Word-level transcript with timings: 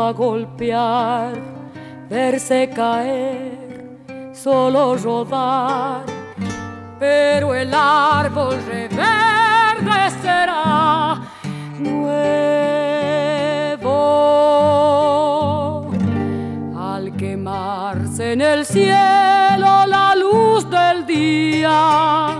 a 0.00 0.12
golpear, 0.12 1.34
verse 2.08 2.70
caer, 2.74 4.30
solo 4.32 4.96
rodar, 4.96 6.04
pero 6.98 7.54
el 7.54 7.74
árbol 7.74 8.56
reverdecerá 8.66 11.20
nuevo. 11.78 12.22
Al 16.78 17.14
quemarse 17.16 18.32
en 18.32 18.40
el 18.40 18.64
cielo 18.64 19.86
la 19.86 20.14
luz 20.16 20.66
del 20.70 21.04
día, 21.06 22.30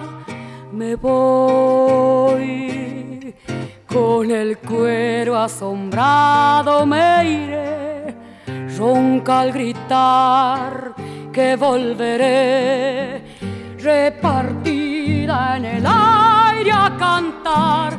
me 0.72 0.96
voy. 0.96 1.31
Asombrado 5.42 6.86
me 6.86 7.24
iré, 7.24 8.16
ronca 8.76 9.40
al 9.40 9.52
gritar 9.52 10.94
que 11.32 11.56
volveré, 11.56 13.22
repartida 13.78 15.56
en 15.56 15.64
el 15.64 15.86
aire 15.86 16.72
a 16.72 16.96
cantar 16.98 17.91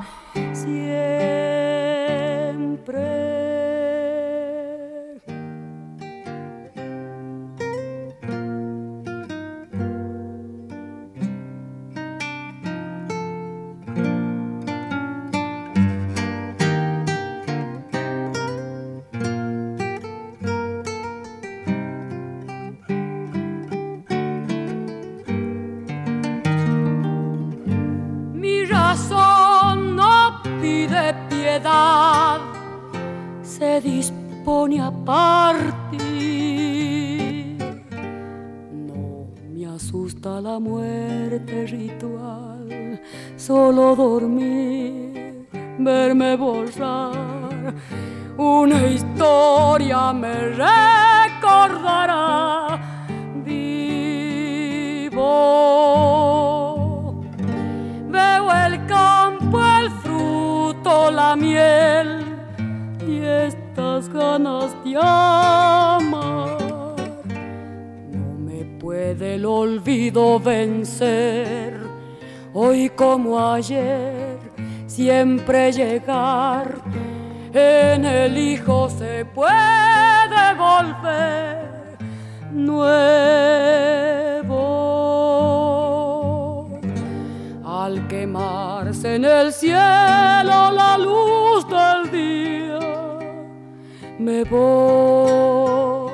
siempre 75.54 75.72
llegar. 75.72 76.82
En 77.54 78.06
el 78.06 78.36
hijo 78.38 78.90
se 78.90 79.26
puede 79.26 80.54
volver 80.58 81.98
nuevo. 82.52 83.00
Al 87.64 88.08
quemarse 88.08 89.16
en 89.16 89.26
el 89.26 89.54
cielo 89.54 90.72
la 90.72 90.98
luz 90.98 91.68
del 91.68 92.10
día 92.12 92.80
me 94.18 94.44
voy. 94.46 96.12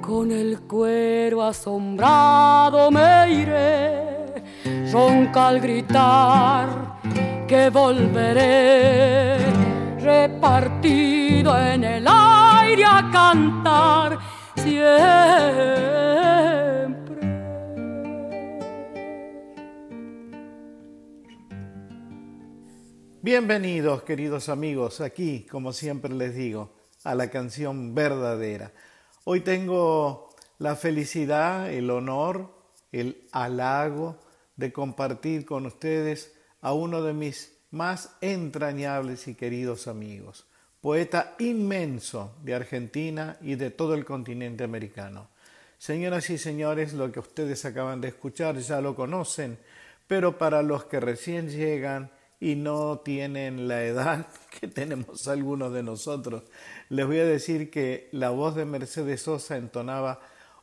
Con 0.00 0.30
el 0.30 0.60
cuero 0.60 1.42
asombrado 1.42 2.90
me 2.92 3.30
iré, 3.30 4.44
ronca 4.92 5.48
al 5.48 5.60
gritar 5.60 6.81
que 7.52 7.68
volveré, 7.68 9.36
repartido 10.00 11.54
en 11.58 11.84
el 11.84 12.06
aire 12.08 12.82
a 12.82 13.10
cantar 13.12 14.18
siempre. 14.56 14.80
Bienvenidos 23.20 24.02
queridos 24.04 24.48
amigos, 24.48 25.02
aquí 25.02 25.44
como 25.50 25.74
siempre 25.74 26.14
les 26.14 26.34
digo, 26.34 26.72
a 27.04 27.14
la 27.14 27.28
canción 27.28 27.94
verdadera. 27.94 28.72
Hoy 29.24 29.40
tengo 29.40 30.30
la 30.56 30.74
felicidad, 30.74 31.70
el 31.70 31.90
honor, 31.90 32.50
el 32.92 33.28
halago 33.30 34.16
de 34.56 34.72
compartir 34.72 35.44
con 35.44 35.66
ustedes 35.66 36.32
a 36.62 36.72
uno 36.72 37.02
de 37.02 37.12
mis 37.12 37.52
más 37.70 38.16
entrañables 38.20 39.28
y 39.28 39.34
queridos 39.34 39.88
amigos, 39.88 40.46
poeta 40.80 41.34
inmenso 41.38 42.34
de 42.42 42.54
Argentina 42.54 43.36
y 43.40 43.56
de 43.56 43.70
todo 43.70 43.94
el 43.94 44.04
continente 44.04 44.64
americano. 44.64 45.28
Señoras 45.78 46.30
y 46.30 46.38
señores, 46.38 46.92
lo 46.92 47.10
que 47.10 47.20
ustedes 47.20 47.64
acaban 47.64 48.00
de 48.00 48.08
escuchar 48.08 48.56
ya 48.58 48.80
lo 48.80 48.94
conocen, 48.94 49.58
pero 50.06 50.38
para 50.38 50.62
los 50.62 50.84
que 50.84 51.00
recién 51.00 51.50
llegan 51.50 52.10
y 52.38 52.54
no 52.54 53.00
tienen 53.00 53.68
la 53.68 53.84
edad 53.84 54.26
que 54.60 54.68
tenemos 54.68 55.26
algunos 55.28 55.72
de 55.72 55.82
nosotros, 55.82 56.44
les 56.88 57.06
voy 57.06 57.18
a 57.18 57.24
decir 57.24 57.70
que 57.70 58.08
la 58.12 58.30
voz 58.30 58.54
de 58.54 58.64
Mercedes 58.64 59.22
Sosa 59.22 59.56
entonaba 59.56 60.20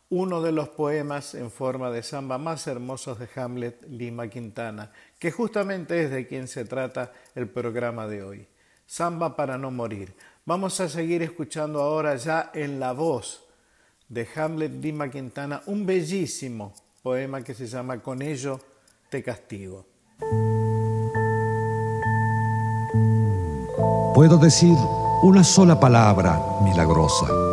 uno 0.09 0.41
de 0.41 0.51
los 0.51 0.69
poemas 0.69 1.35
en 1.35 1.51
forma 1.51 1.91
de 1.91 2.01
samba 2.01 2.37
más 2.37 2.65
hermosos 2.67 3.19
de 3.19 3.29
Hamlet 3.35 3.85
Lima 3.89 4.27
Quintana, 4.27 4.91
que 5.19 5.31
justamente 5.31 6.03
es 6.03 6.09
de 6.09 6.27
quien 6.27 6.47
se 6.47 6.65
trata 6.65 7.13
el 7.35 7.47
programa 7.47 8.07
de 8.07 8.23
hoy. 8.23 8.47
Samba 8.87 9.35
para 9.35 9.57
no 9.57 9.69
morir. 9.69 10.15
Vamos 10.45 10.79
a 10.79 10.89
seguir 10.89 11.21
escuchando 11.21 11.79
ahora 11.81 12.15
ya 12.15 12.49
en 12.55 12.79
la 12.79 12.91
voz 12.93 13.45
de 14.07 14.27
Hamlet 14.35 14.83
Lima 14.83 15.11
Quintana 15.11 15.61
un 15.67 15.85
bellísimo 15.85 16.73
poema 17.03 17.43
que 17.43 17.53
se 17.53 17.67
llama 17.67 18.01
Con 18.01 18.23
ello 18.23 18.59
te 19.09 19.21
castigo. 19.21 19.85
Puedo 24.15 24.37
decir 24.37 24.75
una 25.21 25.43
sola 25.43 25.79
palabra 25.79 26.41
milagrosa 26.63 27.48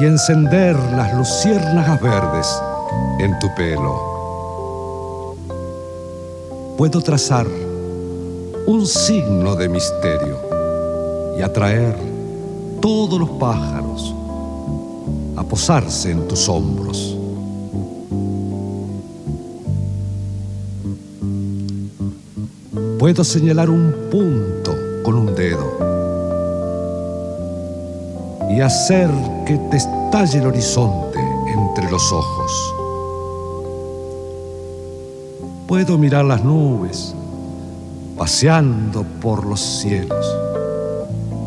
y 0.00 0.04
encender 0.06 0.76
las 0.96 1.14
luciérnagas 1.14 2.00
verdes 2.00 2.46
en 3.18 3.38
tu 3.38 3.54
pelo. 3.54 5.36
Puedo 6.76 7.00
trazar 7.00 7.46
un 8.66 8.86
signo 8.86 9.54
de 9.54 9.68
misterio 9.68 10.38
y 11.38 11.42
atraer 11.42 11.94
todos 12.80 13.20
los 13.20 13.30
pájaros 13.30 14.14
a 15.36 15.42
posarse 15.42 16.10
en 16.10 16.26
tus 16.26 16.48
hombros. 16.48 17.16
Puedo 22.98 23.24
señalar 23.24 23.68
un 23.68 23.92
punto 24.10 24.74
con 25.02 25.16
un 25.16 25.34
dedo 25.34 25.92
y 28.50 28.60
hacer 28.60 29.10
que 29.44 29.56
te 29.70 29.76
estalle 29.76 30.38
el 30.38 30.46
horizonte 30.46 31.18
entre 31.46 31.90
los 31.90 32.12
ojos. 32.12 32.74
Puedo 35.66 35.98
mirar 35.98 36.24
las 36.24 36.44
nubes 36.44 37.14
paseando 38.16 39.04
por 39.20 39.46
los 39.46 39.60
cielos 39.60 40.26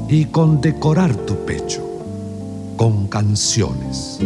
y 0.09 0.25
condecorar 0.25 1.15
tu 1.15 1.35
pecho 1.45 1.81
con 2.75 3.07
canciones. 3.07 4.19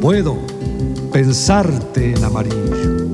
Puedo 0.00 0.36
pensarte 1.12 2.14
en 2.14 2.24
amarillo 2.24 3.08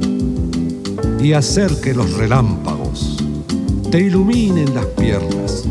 y 1.20 1.32
hacer 1.32 1.81
que 1.81 1.94
los 1.94 2.12
relámpagos 2.12 3.16
te 3.90 4.00
iluminen 4.00 4.75
las 4.75 4.87
piernas. 4.87 5.64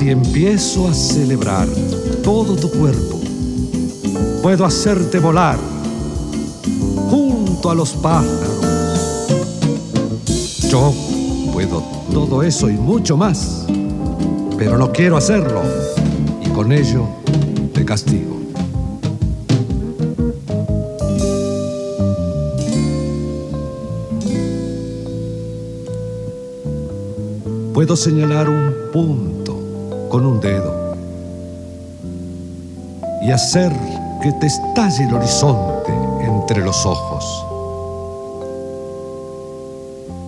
Si 0.00 0.08
empiezo 0.08 0.88
a 0.88 0.94
celebrar 0.94 1.68
todo 2.24 2.56
tu 2.56 2.70
cuerpo, 2.70 3.20
puedo 4.42 4.64
hacerte 4.64 5.18
volar 5.18 5.58
junto 7.10 7.70
a 7.70 7.74
los 7.74 7.90
pájaros. 7.90 8.48
Yo 10.70 10.94
puedo 11.52 11.82
todo 12.10 12.42
eso 12.42 12.70
y 12.70 12.78
mucho 12.78 13.18
más, 13.18 13.66
pero 14.56 14.78
no 14.78 14.90
quiero 14.90 15.18
hacerlo 15.18 15.60
y 16.46 16.48
con 16.48 16.72
ello 16.72 17.06
te 17.74 17.84
castigo. 17.84 18.38
Puedo 27.74 27.96
señalar 27.96 28.48
un 28.48 28.72
punto 28.94 29.39
con 30.10 30.26
un 30.26 30.40
dedo 30.40 30.90
y 33.22 33.30
hacer 33.30 33.72
que 34.20 34.32
te 34.32 34.48
estalle 34.48 35.04
el 35.04 35.14
horizonte 35.14 35.94
entre 36.24 36.62
los 36.62 36.84
ojos. 36.84 37.46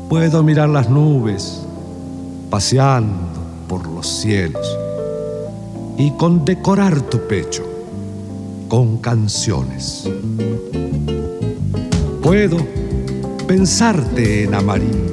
Puedo 0.09 0.43
mirar 0.43 0.69
las 0.69 0.89
nubes 0.89 1.63
paseando 2.49 3.29
por 3.69 3.87
los 3.89 4.07
cielos 4.07 4.67
y 5.99 6.11
condecorar 6.13 7.01
tu 7.03 7.19
pecho 7.27 7.65
con 8.69 8.99
canciones. 8.99 10.09
Puedo 12.23 12.59
pensarte 13.47 14.45
en 14.45 14.55
amarillo 14.55 15.13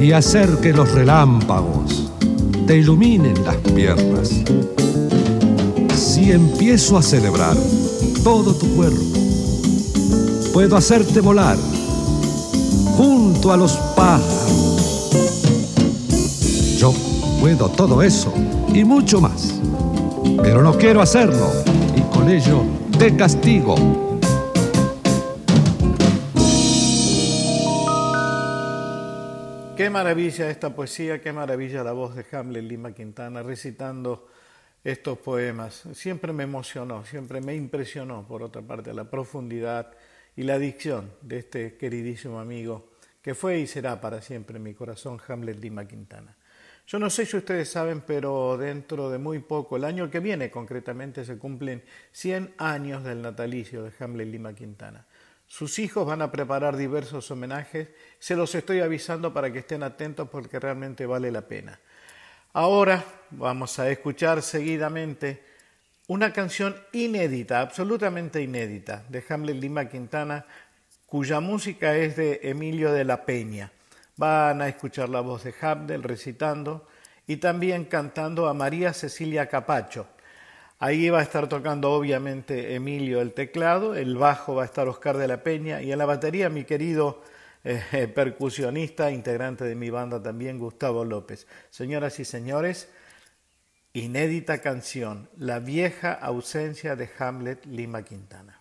y 0.00 0.12
hacer 0.12 0.58
que 0.58 0.72
los 0.72 0.92
relámpagos 0.92 2.03
te 2.66 2.78
iluminen 2.78 3.44
las 3.44 3.56
piernas. 3.56 4.30
Si 5.94 6.32
empiezo 6.32 6.96
a 6.96 7.02
celebrar 7.02 7.56
todo 8.22 8.54
tu 8.54 8.66
cuerpo, 8.74 9.02
puedo 10.52 10.76
hacerte 10.76 11.20
volar 11.20 11.56
junto 12.96 13.52
a 13.52 13.56
los 13.56 13.72
pájaros. 13.96 15.10
Yo 16.78 16.92
puedo 17.40 17.68
todo 17.68 18.02
eso 18.02 18.32
y 18.72 18.84
mucho 18.84 19.20
más, 19.20 19.54
pero 20.42 20.62
no 20.62 20.76
quiero 20.76 21.02
hacerlo 21.02 21.50
y 21.96 22.00
con 22.14 22.30
ello 22.30 22.62
te 22.98 23.14
castigo 23.14 24.03
Qué 29.84 29.90
maravilla 29.90 30.48
esta 30.48 30.74
poesía, 30.74 31.20
qué 31.20 31.30
maravilla 31.30 31.84
la 31.84 31.92
voz 31.92 32.16
de 32.16 32.24
Hamlet 32.32 32.64
Lima 32.64 32.94
Quintana 32.94 33.42
recitando 33.42 34.30
estos 34.82 35.18
poemas. 35.18 35.82
Siempre 35.92 36.32
me 36.32 36.44
emocionó, 36.44 37.04
siempre 37.04 37.42
me 37.42 37.54
impresionó, 37.54 38.26
por 38.26 38.42
otra 38.42 38.62
parte, 38.62 38.94
la 38.94 39.10
profundidad 39.10 39.92
y 40.36 40.44
la 40.44 40.58
dicción 40.58 41.12
de 41.20 41.40
este 41.40 41.76
queridísimo 41.76 42.40
amigo 42.40 42.92
que 43.20 43.34
fue 43.34 43.58
y 43.58 43.66
será 43.66 44.00
para 44.00 44.22
siempre 44.22 44.56
en 44.56 44.62
mi 44.62 44.72
corazón, 44.72 45.20
Hamlet 45.28 45.60
Lima 45.60 45.86
Quintana. 45.86 46.34
Yo 46.86 46.98
no 46.98 47.10
sé 47.10 47.26
si 47.26 47.36
ustedes 47.36 47.68
saben, 47.68 48.00
pero 48.06 48.56
dentro 48.56 49.10
de 49.10 49.18
muy 49.18 49.40
poco, 49.40 49.76
el 49.76 49.84
año 49.84 50.10
que 50.10 50.20
viene 50.20 50.50
concretamente, 50.50 51.26
se 51.26 51.36
cumplen 51.36 51.82
100 52.12 52.54
años 52.56 53.04
del 53.04 53.20
natalicio 53.20 53.82
de 53.82 53.92
Hamlet 54.00 54.28
Lima 54.28 54.54
Quintana. 54.54 55.04
Sus 55.46 55.78
hijos 55.78 56.06
van 56.06 56.22
a 56.22 56.32
preparar 56.32 56.76
diversos 56.76 57.30
homenajes. 57.30 57.88
Se 58.18 58.36
los 58.36 58.54
estoy 58.54 58.80
avisando 58.80 59.32
para 59.32 59.52
que 59.52 59.60
estén 59.60 59.82
atentos 59.82 60.28
porque 60.28 60.58
realmente 60.58 61.06
vale 61.06 61.30
la 61.30 61.42
pena. 61.42 61.78
Ahora 62.52 63.04
vamos 63.30 63.78
a 63.78 63.90
escuchar 63.90 64.42
seguidamente 64.42 65.42
una 66.06 66.32
canción 66.32 66.76
inédita, 66.92 67.60
absolutamente 67.60 68.42
inédita, 68.42 69.04
de 69.08 69.24
Hamlet 69.28 69.56
Lima 69.56 69.88
Quintana, 69.88 70.44
cuya 71.06 71.40
música 71.40 71.96
es 71.96 72.16
de 72.16 72.40
Emilio 72.42 72.92
de 72.92 73.04
la 73.04 73.24
Peña. 73.24 73.72
Van 74.16 74.60
a 74.62 74.68
escuchar 74.68 75.08
la 75.08 75.20
voz 75.20 75.44
de 75.44 75.54
Hamlet 75.60 76.02
recitando 76.02 76.86
y 77.26 77.38
también 77.38 77.86
cantando 77.86 78.48
a 78.48 78.54
María 78.54 78.92
Cecilia 78.92 79.48
Capacho. 79.48 80.06
Ahí 80.78 81.08
va 81.08 81.20
a 81.20 81.22
estar 81.22 81.48
tocando 81.48 81.92
obviamente 81.92 82.74
Emilio 82.74 83.20
el 83.20 83.32
teclado, 83.32 83.94
el 83.94 84.16
bajo 84.16 84.54
va 84.54 84.62
a 84.62 84.66
estar 84.66 84.88
Oscar 84.88 85.16
de 85.16 85.28
la 85.28 85.42
Peña 85.42 85.80
y 85.80 85.92
en 85.92 85.98
la 85.98 86.04
batería 86.04 86.48
mi 86.48 86.64
querido 86.64 87.22
eh, 87.64 88.08
percusionista, 88.14 89.10
integrante 89.10 89.64
de 89.64 89.74
mi 89.74 89.90
banda 89.90 90.22
también, 90.22 90.58
Gustavo 90.58 91.04
López. 91.04 91.46
Señoras 91.70 92.20
y 92.20 92.24
señores, 92.24 92.88
inédita 93.92 94.58
canción, 94.58 95.30
La 95.36 95.60
vieja 95.60 96.12
ausencia 96.12 96.96
de 96.96 97.08
Hamlet 97.18 97.64
Lima 97.66 98.02
Quintana. 98.02 98.60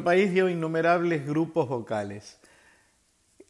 Nuestro 0.00 0.16
país 0.16 0.32
dio 0.32 0.48
innumerables 0.48 1.26
grupos 1.26 1.68
vocales. 1.68 2.38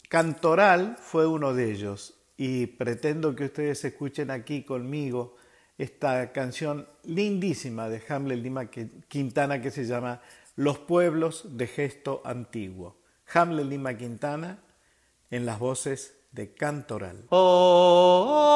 Cantoral 0.09 0.97
fue 0.99 1.25
uno 1.25 1.54
de 1.54 1.71
ellos 1.71 2.14
y 2.37 2.66
pretendo 2.66 3.37
que 3.37 3.45
ustedes 3.45 3.85
escuchen 3.85 4.33
aquí 4.33 4.64
conmigo 4.64 5.37
esta 5.78 6.33
canción 6.33 6.88
lindísima 7.04 7.88
de 7.88 8.02
Hamlet 8.09 8.40
Lima 8.40 8.69
Quintana 8.69 9.62
que 9.62 9.71
se 9.71 9.85
llama 9.85 10.23
Los 10.57 10.80
pueblos 10.80 11.57
de 11.57 11.69
gesto 11.69 12.21
antiguo. 12.25 12.97
Hamlet 13.33 13.66
Lima 13.66 13.97
Quintana 13.97 14.59
en 15.30 15.47
las 15.47 15.61
voces 15.61 16.16
de 16.33 16.52
Cantoral. 16.52 17.26
Oh, 17.28 18.50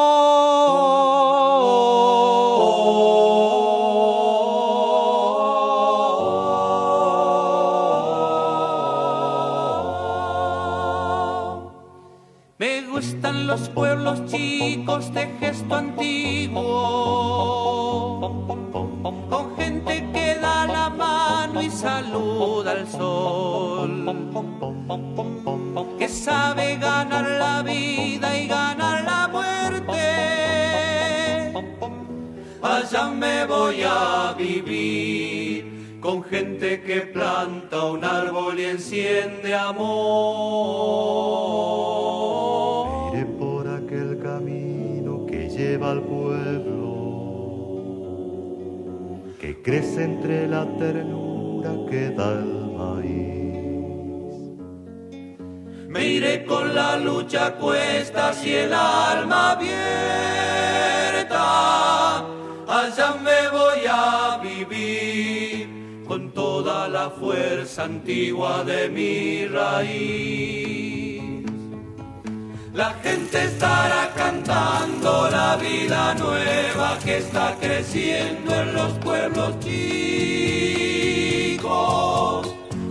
Me 12.94 13.00
gustan 13.00 13.48
los 13.48 13.68
pueblos 13.70 14.24
chicos 14.26 15.12
de 15.12 15.26
gesto 15.40 15.74
antiguo, 15.74 16.62
con 19.28 19.56
gente 19.56 20.08
que 20.12 20.36
da 20.36 20.64
la 20.68 20.90
mano 20.90 21.60
y 21.60 21.70
saluda 21.70 22.70
al 22.70 22.86
sol 22.86 24.04
que 25.98 26.08
sabe 26.08 26.76
ganar 26.76 27.28
la 27.30 27.62
vida 27.64 28.38
y 28.38 28.46
ganar 28.46 29.02
la 29.02 29.26
muerte. 29.26 29.98
Allá 32.62 33.08
me 33.08 33.44
voy 33.46 33.82
a 33.82 34.36
vivir 34.38 35.98
con 36.00 36.22
gente 36.22 36.80
que 36.80 37.00
planta 37.00 37.86
un 37.86 38.04
árbol 38.04 38.60
y 38.60 38.66
enciende 38.66 39.52
amor. 39.52 40.94
Crece 49.64 50.04
entre 50.04 50.46
la 50.46 50.64
ternura 50.76 51.72
que 51.90 52.10
da 52.10 52.32
el 52.32 52.52
maíz 52.78 53.34
me 55.94 56.06
iré 56.08 56.44
con 56.44 56.74
la 56.74 56.96
lucha 56.96 57.46
a 57.46 57.54
cuestas 57.54 58.44
y 58.44 58.52
el 58.52 58.72
alma 58.72 59.52
abierta. 59.52 59.78
Allá 62.66 63.14
me 63.22 63.48
voy 63.56 63.86
a 63.88 64.40
vivir 64.42 66.02
con 66.04 66.32
toda 66.32 66.88
la 66.88 67.10
fuerza 67.10 67.84
antigua 67.84 68.64
de 68.64 68.88
mi 68.88 69.46
raíz. 69.46 70.93
La 72.74 72.92
gente 73.04 73.44
estará 73.44 74.12
cantando 74.16 75.30
la 75.30 75.54
vida 75.54 76.12
nueva 76.14 76.98
que 77.04 77.18
está 77.18 77.54
creciendo 77.60 78.52
en 78.52 78.74
los 78.74 78.94
pueblos 78.94 79.60
chicos, 79.60 80.02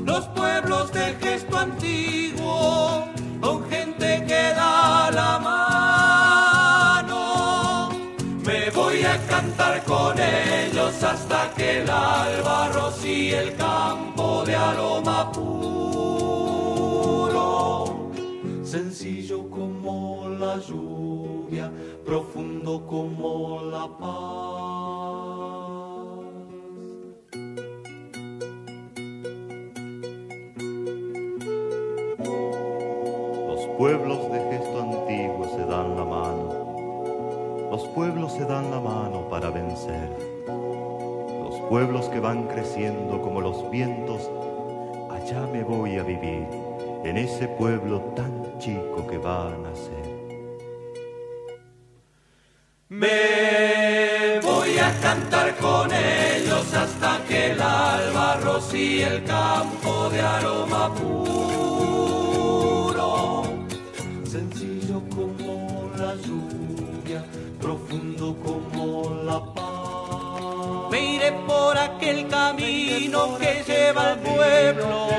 los 0.05 0.25
pueblos 0.27 0.89
de 0.93 1.17
gesto 1.21 1.57
antiguo 1.57 3.09
con 3.41 3.69
gente 3.69 4.23
que 4.25 4.53
da 4.55 5.11
la 5.11 5.37
mano. 7.03 7.09
Me 8.45 8.69
voy 8.69 9.03
a 9.03 9.17
cantar 9.27 9.83
con 9.83 10.17
ellos 10.17 11.03
hasta 11.03 11.51
que 11.57 11.81
el 11.81 11.89
alba 11.89 12.69
rocíe 12.69 13.37
el 13.37 13.53
campo 13.57 14.45
de 14.45 14.55
aroma. 14.55 15.29
Sencillo 18.73 19.51
como 19.51 20.29
la 20.29 20.57
lluvia, 20.57 21.71
profundo 22.03 22.87
como 22.87 23.61
la 23.69 23.87
paz. 23.99 24.73
pueblos 33.77 34.31
de 34.31 34.39
gesto 34.49 34.81
antiguo 34.81 35.47
se 35.55 35.65
dan 35.65 35.95
la 35.95 36.05
mano. 36.05 37.69
Los 37.69 37.87
pueblos 37.89 38.33
se 38.33 38.45
dan 38.45 38.71
la 38.71 38.79
mano 38.79 39.29
para 39.29 39.51
vencer. 39.51 40.09
Los 40.47 41.59
pueblos 41.69 42.09
que 42.09 42.19
van 42.19 42.47
creciendo 42.47 43.21
como 43.21 43.39
los 43.39 43.69
vientos, 43.69 44.31
allá 45.11 45.45
me 45.51 45.63
voy 45.63 45.97
a 45.97 46.03
vivir, 46.03 46.47
en 47.03 47.17
ese 47.17 47.47
pueblo 47.47 47.99
tan 48.15 48.57
chico 48.59 49.05
que 49.07 49.17
va 49.17 49.53
a 49.53 49.57
nacer. 49.57 50.05
Me 52.89 54.39
voy 54.41 54.77
a 54.77 54.91
cantar 55.01 55.55
con 55.57 55.91
ellos 55.91 56.73
hasta 56.73 57.19
que 57.27 57.51
el 57.51 57.61
alba 57.61 58.37
rocíe 58.43 59.07
el 59.07 59.23
campo 59.23 60.09
de 60.09 60.21
aroma 60.21 60.93
puro. 60.93 61.33
profundo 67.63 68.35
como 68.43 69.09
la 69.23 69.39
paz. 69.53 70.91
Me 70.91 71.15
iré 71.15 71.31
por 71.47 71.77
aquel 71.77 72.27
camino 72.27 73.37
que 73.39 73.63
lleva 73.65 74.11
al 74.11 74.19
pueblo. 74.19 75.12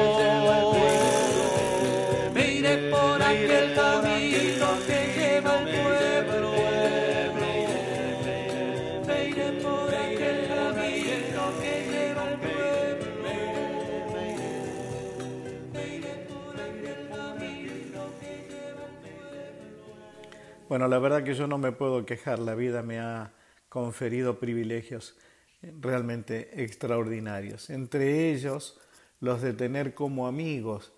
Bueno, 20.74 20.88
la 20.88 20.98
verdad 20.98 21.22
que 21.22 21.34
yo 21.34 21.46
no 21.46 21.56
me 21.56 21.70
puedo 21.70 22.04
quejar, 22.04 22.40
la 22.40 22.56
vida 22.56 22.82
me 22.82 22.98
ha 22.98 23.32
conferido 23.68 24.40
privilegios 24.40 25.16
realmente 25.62 26.64
extraordinarios, 26.64 27.70
entre 27.70 28.32
ellos 28.32 28.80
los 29.20 29.40
de 29.40 29.52
tener 29.52 29.94
como 29.94 30.26
amigos 30.26 30.92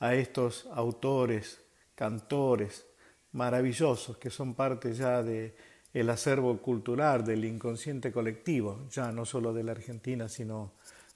a 0.00 0.16
estos 0.16 0.66
autores, 0.72 1.60
cantores 1.94 2.84
maravillosos 3.30 4.16
que 4.16 4.30
son 4.30 4.54
parte 4.54 4.94
ya 4.94 5.22
de 5.22 5.54
el 5.94 6.10
acervo 6.10 6.60
cultural 6.60 7.22
del 7.24 7.44
inconsciente 7.44 8.10
colectivo, 8.10 8.88
ya 8.90 9.12
no 9.12 9.24
solo 9.24 9.54
de 9.54 9.62
la 9.62 9.70
Argentina, 9.70 10.28
sino 10.28 10.72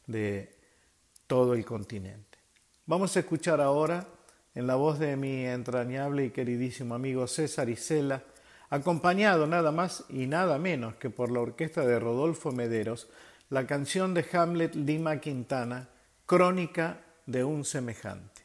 de 0.06 0.54
todo 1.26 1.54
el 1.54 1.64
continente. 1.64 2.38
Vamos 2.86 3.16
a 3.16 3.18
escuchar 3.18 3.60
ahora 3.60 4.06
en 4.54 4.66
la 4.66 4.76
voz 4.76 4.98
de 4.98 5.16
mi 5.16 5.44
entrañable 5.44 6.26
y 6.26 6.30
queridísimo 6.30 6.94
amigo 6.94 7.26
César 7.26 7.68
Isela, 7.68 8.22
acompañado 8.70 9.46
nada 9.46 9.72
más 9.72 10.04
y 10.08 10.26
nada 10.26 10.58
menos 10.58 10.94
que 10.94 11.10
por 11.10 11.30
la 11.30 11.40
orquesta 11.40 11.84
de 11.84 11.98
Rodolfo 11.98 12.52
Mederos, 12.52 13.10
la 13.50 13.66
canción 13.66 14.14
de 14.14 14.24
Hamlet 14.32 14.74
Lima 14.74 15.18
Quintana, 15.20 15.88
Crónica 16.26 17.00
de 17.26 17.44
un 17.44 17.64
semejante. 17.64 18.42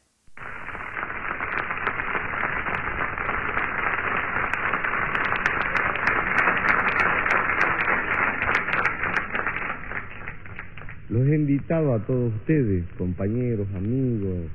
Los 11.08 11.26
he 11.26 11.34
invitado 11.34 11.92
a 11.92 12.06
todos 12.06 12.32
ustedes, 12.34 12.84
compañeros, 12.96 13.66
amigos, 13.74 14.48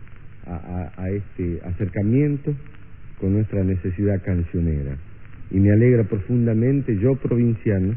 a, 0.48 1.10
este 1.10 1.60
acercamiento 1.66 2.54
con 3.20 3.34
nuestra 3.34 3.64
necesidad 3.64 4.22
cancionera. 4.24 4.98
Y 5.52 5.60
me 5.60 5.72
alegra 5.72 6.04
profundamente, 6.04 6.98
yo 6.98 7.16
provinciano, 7.16 7.94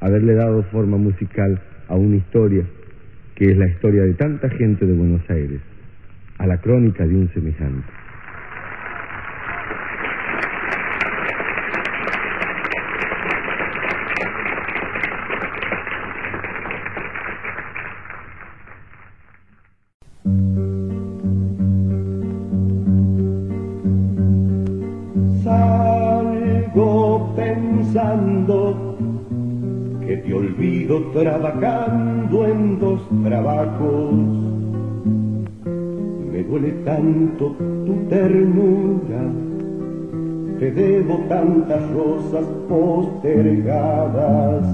haberle 0.00 0.34
dado 0.34 0.62
forma 0.64 0.96
musical 0.96 1.60
a 1.88 1.96
una 1.96 2.16
historia 2.16 2.64
que 3.34 3.44
es 3.44 3.56
la 3.56 3.68
historia 3.68 4.02
de 4.02 4.14
tanta 4.14 4.48
gente 4.50 4.84
de 4.84 4.92
Buenos 4.92 5.22
Aires, 5.30 5.60
a 6.38 6.46
la 6.46 6.60
crónica 6.60 7.06
de 7.06 7.14
un 7.14 7.32
semejante. 7.32 7.86
Trabajando 31.18 32.46
en 32.46 32.78
dos 32.78 33.00
trabajos. 33.24 34.14
duele 36.48 36.70
tanto 36.84 37.56
tu 37.58 37.94
ternura, 38.08 39.22
te 40.60 40.70
debo 40.70 41.18
tantas 41.28 41.82
rosas 41.90 42.44
postergadas. 42.68 44.64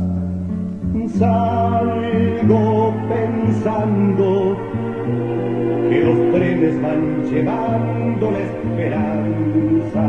Salgo 1.18 2.92
pensando 3.08 4.56
que 5.88 6.04
los 6.04 6.18
trenes 6.34 6.82
van 6.82 7.24
llevando 7.30 8.30
la 8.30 8.40
esperanza. 8.40 10.04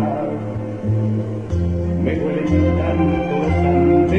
Me 2.03 2.15
duelen 2.15 2.77
tanto 2.77 3.35
los 3.39 4.11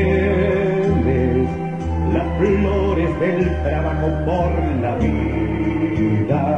trabajo 3.69 4.09
por 4.25 4.53
la 4.81 4.95
vida. 4.97 6.56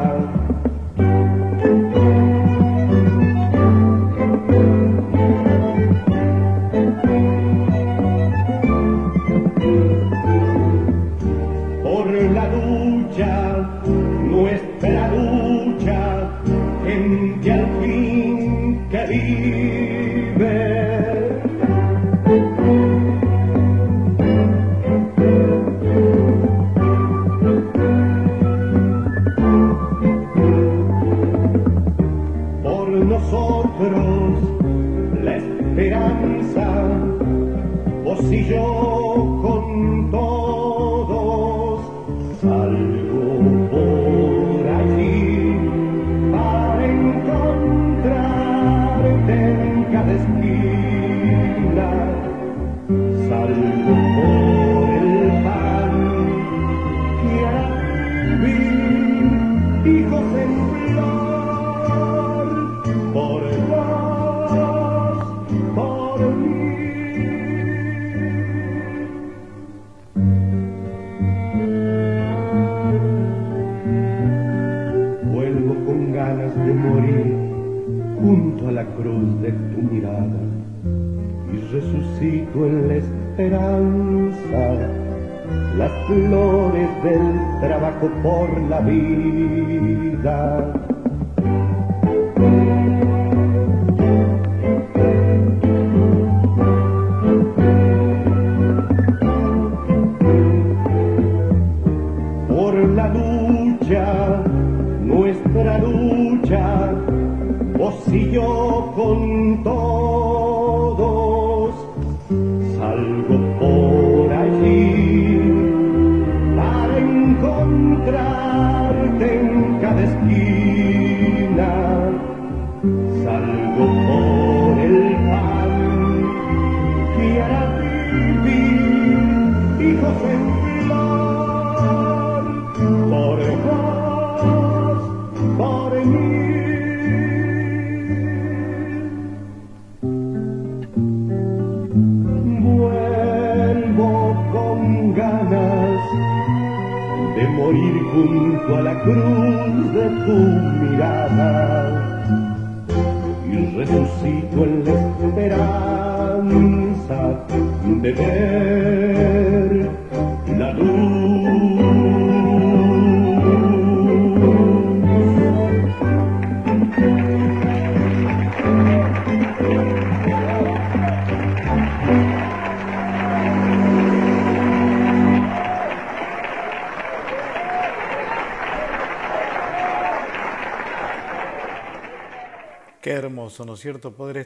Hijos 130.19 130.78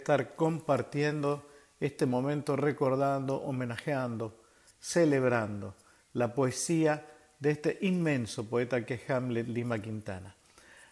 estar 0.03 0.35
compartiendo 0.35 1.49
este 1.79 2.07
momento, 2.07 2.57
recordando, 2.57 3.37
homenajeando, 3.37 4.37
celebrando 4.81 5.77
la 6.13 6.35
poesía 6.35 7.07
de 7.39 7.53
este 7.53 7.79
inmenso 7.83 8.49
poeta 8.49 8.85
que 8.85 8.95
es 8.95 9.09
Hamlet 9.09 9.47
Lima 9.47 9.81
Quintana. 9.81 10.35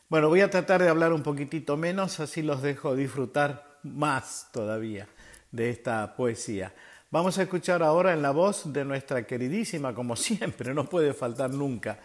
Bueno, 0.08 0.28
voy 0.28 0.40
a 0.42 0.50
tratar 0.50 0.80
de 0.82 0.88
hablar 0.88 1.12
un 1.12 1.24
poquitito 1.24 1.76
menos, 1.76 2.20
así 2.20 2.42
los 2.42 2.62
dejo 2.62 2.94
disfrutar 2.94 3.78
más 3.82 4.48
todavía 4.52 5.08
de 5.50 5.70
esta 5.70 6.14
poesía. 6.16 6.72
Vamos 7.10 7.36
a 7.38 7.42
escuchar 7.42 7.82
ahora 7.82 8.12
en 8.12 8.22
la 8.22 8.30
voz 8.30 8.72
de 8.72 8.84
nuestra 8.84 9.26
queridísima, 9.26 9.92
como 9.92 10.14
siempre, 10.16 10.72
no 10.72 10.88
puede 10.88 11.14
faltar 11.14 11.50
nunca, 11.50 11.98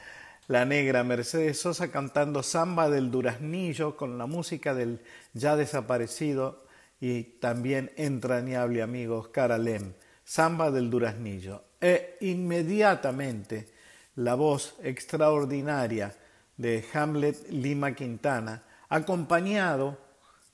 la 0.47 0.65
negra 0.65 1.03
Mercedes 1.03 1.59
Sosa 1.59 1.91
cantando 1.91 2.41
Samba 2.41 2.89
del 2.89 3.11
Duraznillo 3.11 3.95
con 3.95 4.17
la 4.17 4.25
música 4.25 4.73
del 4.73 5.01
ya 5.33 5.55
desaparecido 5.55 6.64
y 7.07 7.21
también 7.39 7.91
entrañable 7.97 8.81
amigo 8.81 9.19
Oscar 9.19 9.51
Alem, 9.51 9.93
Samba 10.23 10.71
del 10.71 10.89
Duraznillo. 10.89 11.61
E 11.79 12.17
inmediatamente 12.21 13.69
la 14.15 14.33
voz 14.33 14.75
extraordinaria 14.81 16.15
de 16.57 16.83
Hamlet 16.93 17.47
Lima 17.51 17.93
Quintana, 17.93 18.63
acompañado 18.89 19.99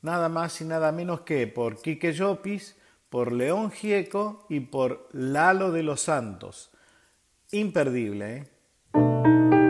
nada 0.02 0.28
más 0.28 0.60
y 0.60 0.66
nada 0.66 0.92
menos 0.92 1.22
que 1.22 1.48
por 1.48 1.82
Quique 1.82 2.12
Llopis, 2.12 2.76
por 3.10 3.32
León 3.32 3.72
Gieco 3.72 4.46
y 4.50 4.60
por 4.60 5.08
Lalo 5.14 5.72
de 5.72 5.84
los 5.84 6.02
Santos. 6.02 6.70
Imperdible, 7.52 8.38
¿eh? 8.94 9.61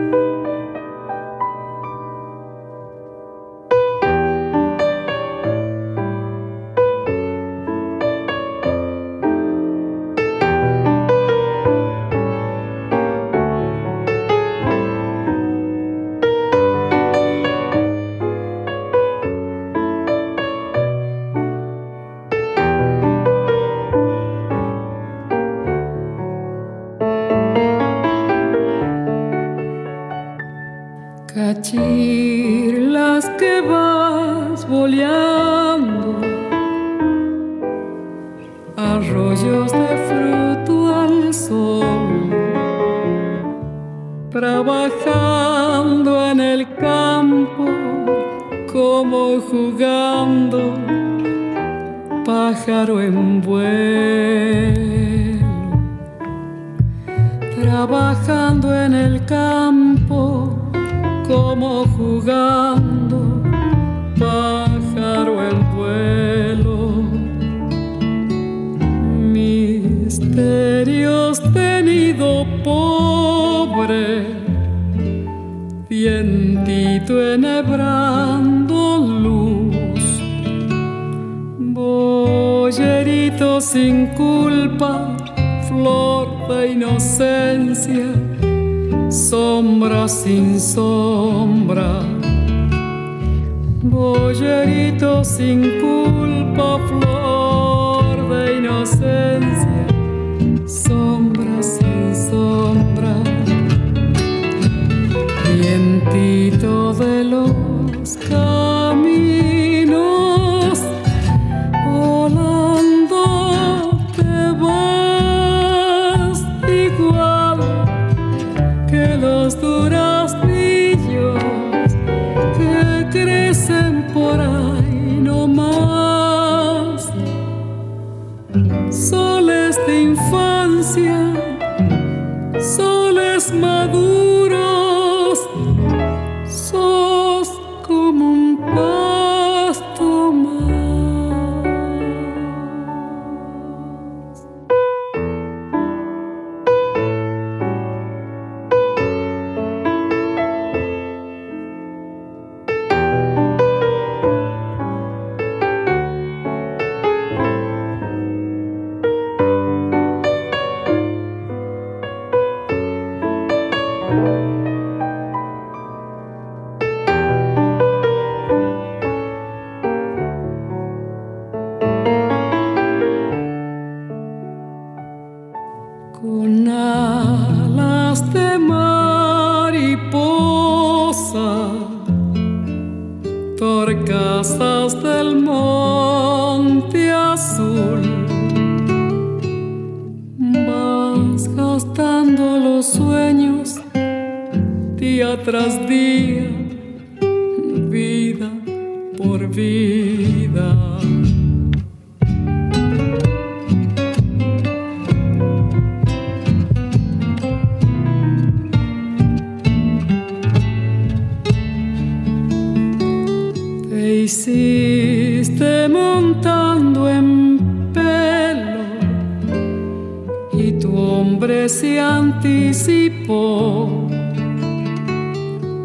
que 221.62 221.68
se 221.68 222.00
anticipó. 222.00 223.38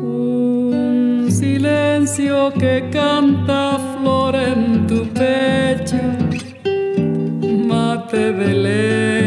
Un 0.02 1.28
silencio 1.30 2.52
que 2.54 2.90
canta 2.92 3.78
flor 3.94 4.34
en 4.36 4.88
tu 4.88 5.06
pecho, 5.10 6.02
mate 7.68 8.34
de. 8.34 9.27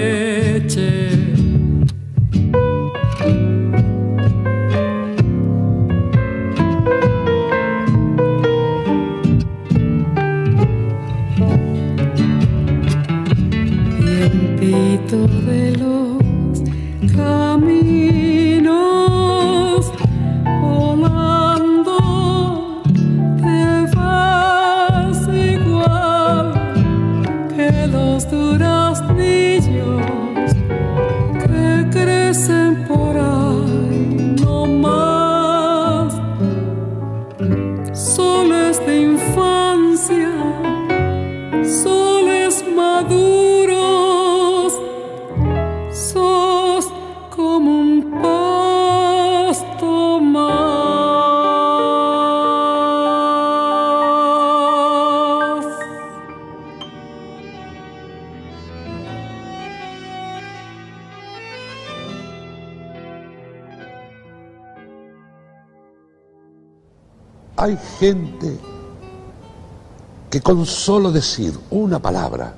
con 70.51 70.67
solo 70.67 71.13
decir 71.13 71.57
una 71.71 72.01
palabra, 72.01 72.53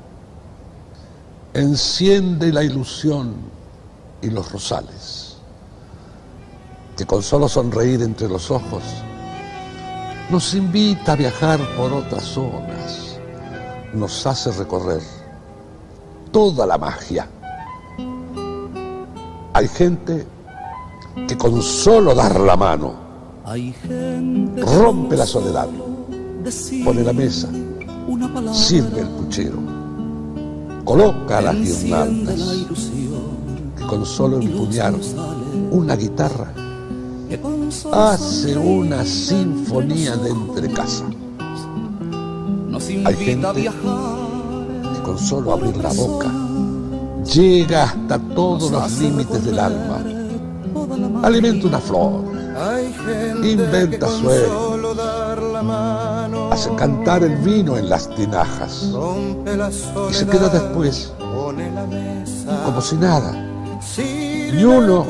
enciende 1.53 2.51
la 2.51 2.65
ilusión 2.65 3.35
y 4.23 4.31
los 4.31 4.51
rosales, 4.51 5.37
que 6.97 7.05
con 7.05 7.23
solo 7.23 7.51
sonreír 7.51 8.01
entre 8.01 8.29
los 8.29 8.51
ojos 8.51 8.83
nos 10.31 10.55
invita 10.55 11.13
a 11.13 11.17
viajar 11.17 11.61
por 11.77 11.93
otras 11.93 12.23
zonas, 12.23 13.19
nos 13.93 14.27
hace 14.27 14.51
recorrer 14.53 15.03
toda 16.31 16.65
la 16.65 16.79
magia. 16.79 17.29
Hay 19.53 19.69
gente 19.69 20.27
que 21.29 21.37
con 21.37 21.61
solo 21.61 22.15
dar 22.15 22.41
la 22.41 22.57
mano 22.57 22.95
rompe 24.57 25.15
la 25.15 25.27
soledad, 25.27 25.69
pone 26.87 27.03
la 27.03 27.13
mesa, 27.13 27.51
Sirve 28.53 29.01
el 29.01 29.09
puchero, 29.09 29.59
coloca 30.85 31.41
las 31.41 31.55
guirnaldas, 31.57 32.67
que 33.77 33.87
con 33.87 34.05
solo 34.05 34.41
empuñar 34.41 34.95
una 35.71 35.97
guitarra 35.97 36.53
hace 37.93 38.57
una 38.57 39.05
sinfonía 39.05 40.17
de 40.17 40.31
entrecasa. 40.31 41.05
Hay 43.05 43.17
gente 43.17 43.63
que 43.63 45.03
con 45.03 45.19
solo 45.19 45.53
abrir 45.53 45.77
la 45.77 45.93
boca 45.93 46.31
llega 47.33 47.85
hasta 47.85 48.19
todos 48.19 48.71
los 48.71 48.99
límites 48.99 49.45
del 49.45 49.59
alma, 49.59 50.03
alimenta 51.23 51.69
una 51.69 51.79
flor, 51.79 52.25
inventa 53.43 54.09
sueños 54.09 54.72
hace 56.53 56.75
cantar 56.75 57.25
el 57.25 57.37
vino 57.37 57.79
en 57.79 57.89
las 57.89 58.15
tinajas 58.15 58.91
y 60.11 60.15
se 60.15 60.27
queda 60.27 60.51
después 60.51 61.11
como 61.17 62.81
si 62.83 62.97
nada. 62.97 63.33
Y 63.97 64.63
uno 64.63 65.07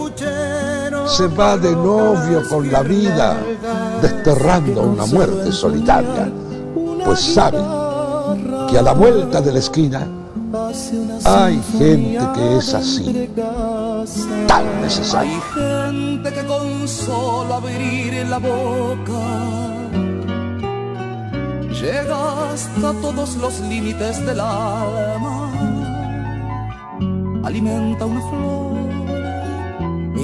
se 1.07 1.27
va 1.27 1.57
de 1.57 1.73
novio 1.73 2.49
con 2.49 2.71
la 2.71 2.83
vida, 2.83 3.37
desterrando 4.01 4.83
una 4.83 5.05
muerte 5.07 5.51
solitaria, 5.51 6.31
pues 7.05 7.21
sabe 7.21 7.59
que 8.71 8.79
a 8.79 8.83
la 8.83 8.93
vuelta 8.93 9.41
de 9.41 9.53
la 9.53 9.59
esquina 9.59 10.07
hay 11.25 11.61
gente 11.77 12.21
que 12.35 12.57
es 12.59 12.73
así, 12.73 13.29
tan 14.47 14.81
necesaria. 14.81 15.33
Hay 15.57 16.21
gente 16.21 16.33
que 16.33 16.47
con 16.47 16.87
solo 16.87 17.55
abrir 17.55 18.27
la 18.29 18.39
boca 18.39 19.72
llega 21.83 22.53
hasta 22.53 22.92
todos 23.01 23.37
los 23.37 23.61
límites 23.61 24.25
del 24.25 24.40
alma, 24.40 25.51
alimenta 27.45 28.07
una 28.07 28.21
flor 28.21 28.73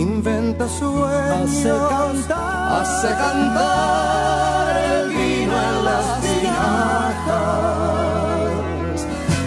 inventa 0.01 0.68
sueños, 0.68 1.51
hace 1.51 1.68
cantar, 1.68 2.83
hace 2.83 3.09
cantar 3.09 4.77
el 4.92 5.09
vino 5.11 5.55
en 5.71 5.85
las 5.85 6.21
tinajas. 6.21 7.49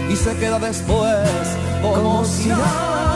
Y 0.09 0.15
se 0.15 0.35
queda 0.37 0.59
después 0.59 1.57
como, 1.81 2.25
si 2.25 2.49
nada 2.49 3.10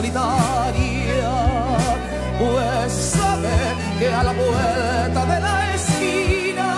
solitaria 0.00 1.30
pues 2.38 2.90
sabe 2.90 3.56
que 3.98 4.08
a 4.08 4.22
la 4.22 4.32
vuelta 4.32 5.26
de 5.26 5.40
la 5.40 5.74
esquina 5.74 6.70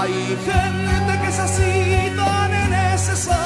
hay 0.00 0.36
gente 0.48 1.12
que 1.20 1.28
es 1.28 1.38
así 1.38 2.12
tan 2.16 2.50
necesaria 2.70 3.38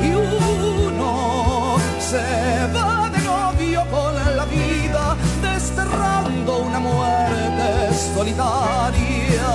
y 0.00 0.14
uno 0.14 1.76
se 1.98 2.26
va 2.72 3.10
de 3.14 3.20
novio 3.24 3.80
con 3.90 4.14
la 4.36 4.44
vida 4.44 5.16
desterrando 5.42 6.58
una 6.68 6.78
muerte 6.78 7.94
solitaria 8.14 9.48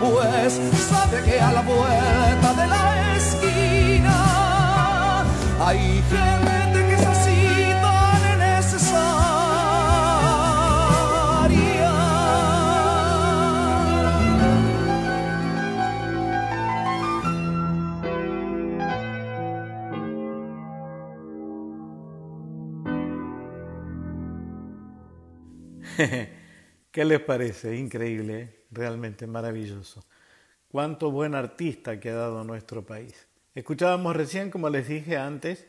pues 0.00 0.60
sabe 0.90 1.22
que 1.22 1.40
a 1.40 1.52
la 1.52 1.62
vuelta 1.62 2.52
de 2.60 2.66
la 2.66 2.76
esquina 2.76 2.91
hay 5.64 6.02
que 6.10 6.32
¿Qué 26.90 27.04
les 27.04 27.20
parece? 27.20 27.76
Increíble, 27.76 28.40
¿eh? 28.40 28.66
realmente 28.70 29.26
maravilloso. 29.26 30.04
Cuánto 30.68 31.10
buen 31.10 31.34
artista 31.34 32.00
que 32.00 32.10
ha 32.10 32.14
dado 32.14 32.44
nuestro 32.44 32.84
país. 32.84 33.28
Escuchábamos 33.54 34.16
recién, 34.16 34.50
como 34.50 34.70
les 34.70 34.88
dije 34.88 35.18
antes, 35.18 35.66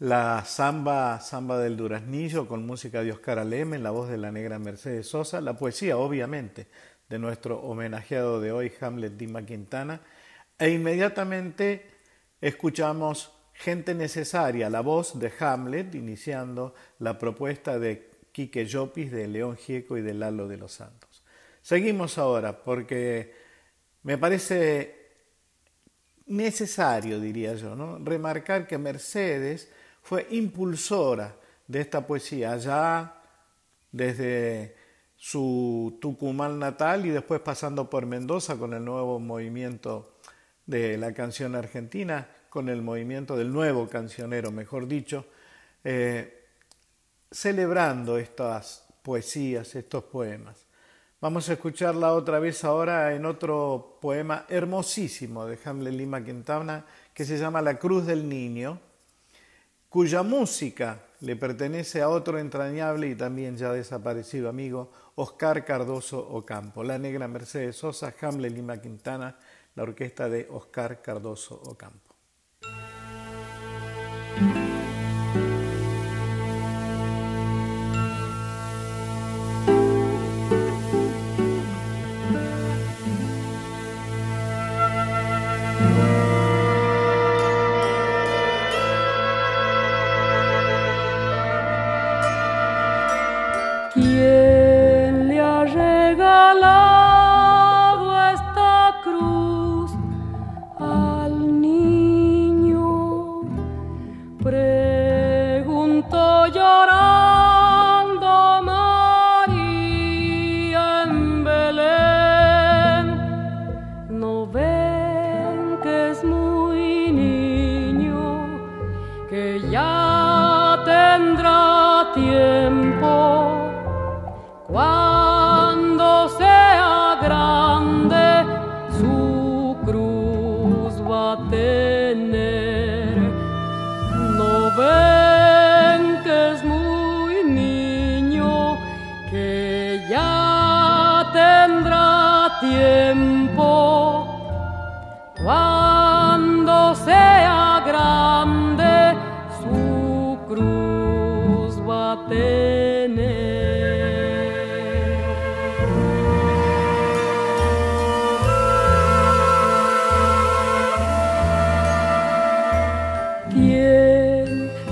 la 0.00 0.44
samba, 0.44 1.18
samba 1.20 1.58
del 1.58 1.78
Duraznillo 1.78 2.46
con 2.46 2.66
música 2.66 3.02
de 3.02 3.10
Oscar 3.10 3.38
Alem 3.38 3.72
en 3.72 3.82
la 3.82 3.90
voz 3.90 4.10
de 4.10 4.18
la 4.18 4.30
negra 4.30 4.58
Mercedes 4.58 5.08
Sosa, 5.08 5.40
la 5.40 5.56
poesía, 5.56 5.96
obviamente, 5.96 6.66
de 7.08 7.18
nuestro 7.18 7.58
homenajeado 7.60 8.38
de 8.38 8.52
hoy, 8.52 8.70
Hamlet 8.82 9.16
Dima 9.16 9.46
Quintana, 9.46 10.02
e 10.58 10.68
inmediatamente 10.68 11.86
escuchamos 12.38 13.32
Gente 13.54 13.94
Necesaria, 13.94 14.68
la 14.68 14.82
voz 14.82 15.18
de 15.18 15.32
Hamlet, 15.40 15.94
iniciando 15.94 16.74
la 16.98 17.18
propuesta 17.18 17.78
de 17.78 18.10
Quique 18.30 18.66
Llopis, 18.66 19.10
de 19.10 19.26
León 19.26 19.56
Gieco 19.56 19.96
y 19.96 20.02
de 20.02 20.12
Lalo 20.12 20.48
de 20.48 20.58
los 20.58 20.72
Santos. 20.72 21.24
Seguimos 21.62 22.18
ahora 22.18 22.62
porque 22.62 23.34
me 24.02 24.18
parece 24.18 24.99
necesario, 26.30 27.20
diría 27.20 27.54
yo, 27.54 27.98
remarcar 27.98 28.66
que 28.66 28.78
Mercedes 28.78 29.68
fue 30.02 30.26
impulsora 30.30 31.34
de 31.66 31.80
esta 31.80 32.06
poesía 32.06 32.52
allá 32.52 33.14
desde 33.92 34.76
su 35.16 35.98
Tucumán 36.00 36.58
natal 36.58 37.04
y 37.04 37.10
después 37.10 37.40
pasando 37.40 37.90
por 37.90 38.06
Mendoza 38.06 38.56
con 38.56 38.74
el 38.74 38.84
nuevo 38.84 39.18
movimiento 39.18 40.14
de 40.66 40.96
la 40.96 41.12
canción 41.12 41.56
argentina, 41.56 42.28
con 42.48 42.68
el 42.68 42.80
movimiento 42.80 43.36
del 43.36 43.52
nuevo 43.52 43.88
cancionero, 43.88 44.52
mejor 44.52 44.86
dicho, 44.86 45.26
eh, 45.82 46.46
celebrando 47.30 48.18
estas 48.18 48.86
poesías, 49.02 49.74
estos 49.74 50.04
poemas. 50.04 50.69
Vamos 51.20 51.50
a 51.50 51.52
escucharla 51.52 52.14
otra 52.14 52.38
vez 52.38 52.64
ahora 52.64 53.14
en 53.14 53.26
otro 53.26 53.98
poema 54.00 54.46
hermosísimo 54.48 55.44
de 55.44 55.58
Hamlet 55.62 55.92
Lima 55.92 56.24
Quintana 56.24 56.86
que 57.12 57.26
se 57.26 57.36
llama 57.36 57.60
La 57.60 57.78
Cruz 57.78 58.06
del 58.06 58.26
Niño, 58.26 58.80
cuya 59.90 60.22
música 60.22 60.98
le 61.20 61.36
pertenece 61.36 62.00
a 62.00 62.08
otro 62.08 62.38
entrañable 62.38 63.08
y 63.08 63.14
también 63.14 63.58
ya 63.58 63.70
desaparecido 63.70 64.48
amigo, 64.48 64.92
Oscar 65.16 65.62
Cardoso 65.62 66.26
Ocampo. 66.26 66.82
La 66.82 66.98
negra 66.98 67.28
Mercedes 67.28 67.76
Sosa, 67.76 68.14
Hamlet 68.22 68.54
Lima 68.54 68.80
Quintana, 68.80 69.36
la 69.74 69.82
orquesta 69.82 70.26
de 70.30 70.48
Oscar 70.50 71.02
Cardoso 71.02 71.60
Ocampo. 71.66 72.14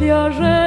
voyager. 0.08 0.57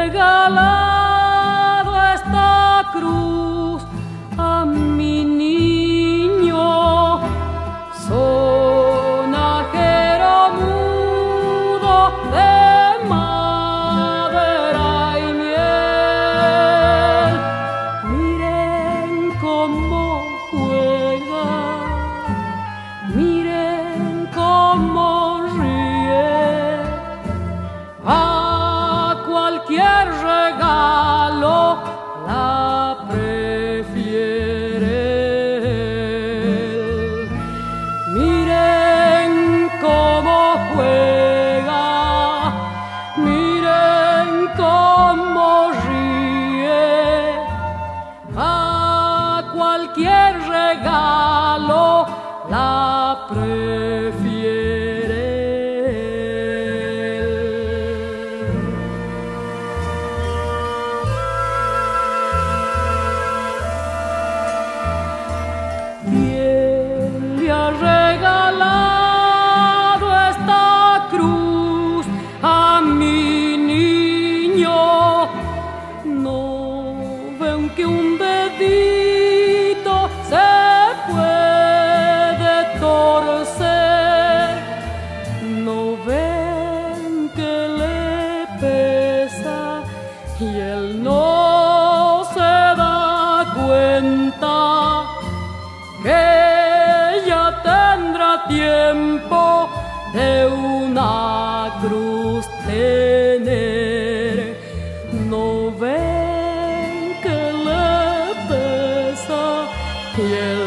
Yêu 110.18 110.61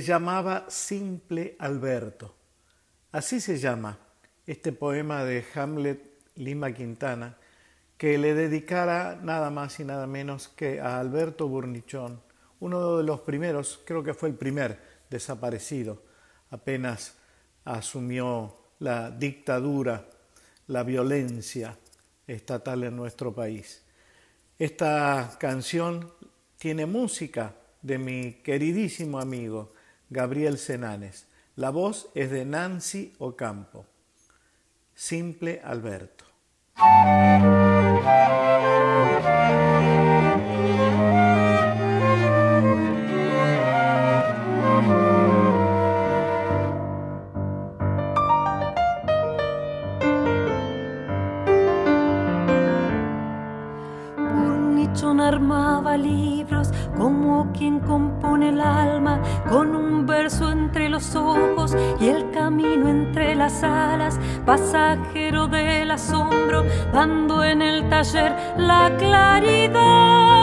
se 0.00 0.06
llamaba 0.06 0.64
Simple 0.68 1.56
Alberto. 1.58 2.34
Así 3.12 3.38
se 3.38 3.58
llama 3.58 3.98
este 4.46 4.72
poema 4.72 5.24
de 5.24 5.44
Hamlet 5.54 6.00
Lima 6.36 6.72
Quintana, 6.72 7.36
que 7.98 8.16
le 8.16 8.34
dedicara 8.34 9.18
nada 9.22 9.50
más 9.50 9.78
y 9.78 9.84
nada 9.84 10.06
menos 10.06 10.48
que 10.48 10.80
a 10.80 10.98
Alberto 11.00 11.48
Burnichón, 11.48 12.22
uno 12.60 12.96
de 12.96 13.04
los 13.04 13.20
primeros, 13.20 13.80
creo 13.84 14.02
que 14.02 14.14
fue 14.14 14.30
el 14.30 14.36
primer 14.36 14.80
desaparecido, 15.10 16.02
apenas 16.50 17.16
asumió 17.64 18.56
la 18.78 19.10
dictadura, 19.10 20.08
la 20.68 20.82
violencia 20.82 21.76
estatal 22.26 22.84
en 22.84 22.96
nuestro 22.96 23.34
país. 23.34 23.82
Esta 24.58 25.36
canción 25.38 26.10
tiene 26.56 26.86
música 26.86 27.54
de 27.82 27.98
mi 27.98 28.34
queridísimo 28.42 29.20
amigo 29.20 29.74
Gabriel 30.10 30.58
Senanes. 30.58 31.26
La 31.54 31.70
voz 31.70 32.10
es 32.14 32.30
de 32.30 32.44
Nancy 32.44 33.14
Ocampo. 33.18 33.86
Simple 34.94 35.60
Alberto. 35.64 36.24
Como 57.00 57.50
quien 57.54 57.80
compone 57.80 58.50
el 58.50 58.60
alma 58.60 59.22
con 59.48 59.74
un 59.74 60.04
verso 60.04 60.52
entre 60.52 60.90
los 60.90 61.16
ojos 61.16 61.74
y 61.98 62.08
el 62.08 62.30
camino 62.30 62.90
entre 62.90 63.34
las 63.34 63.62
alas, 63.62 64.20
pasajero 64.44 65.46
del 65.46 65.90
asombro, 65.92 66.62
dando 66.92 67.42
en 67.42 67.62
el 67.62 67.88
taller 67.88 68.36
la 68.58 68.94
claridad 68.98 70.39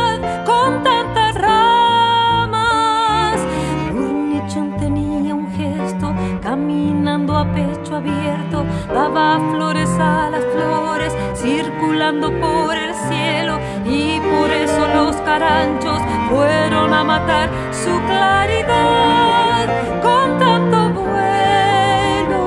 su 17.71 17.99
claridad 18.05 19.67
con 20.01 20.39
tanto 20.39 21.01
vuelo. 21.01 22.39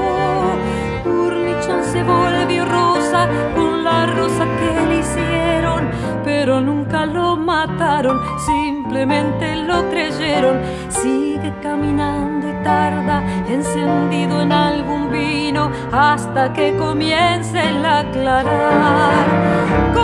Burlichón 1.04 1.84
se 1.84 2.02
volvió 2.02 2.64
rosa 2.64 3.28
con 3.54 3.84
la 3.84 4.06
rosa 4.06 4.46
que 4.58 4.86
le 4.88 5.00
hicieron, 5.00 5.90
pero 6.24 6.62
nunca 6.62 7.04
lo 7.04 7.36
mataron, 7.36 8.18
simplemente 8.46 9.56
lo 9.56 9.86
creyeron. 9.90 10.60
Sigue 10.88 11.52
caminando 11.62 12.48
y 12.48 12.54
tarda, 12.64 13.22
encendido 13.48 14.40
en 14.40 14.52
algún 14.52 15.10
vino, 15.10 15.70
hasta 15.92 16.54
que 16.54 16.74
comience 16.76 17.58
a 17.58 17.98
aclarar. 17.98 19.99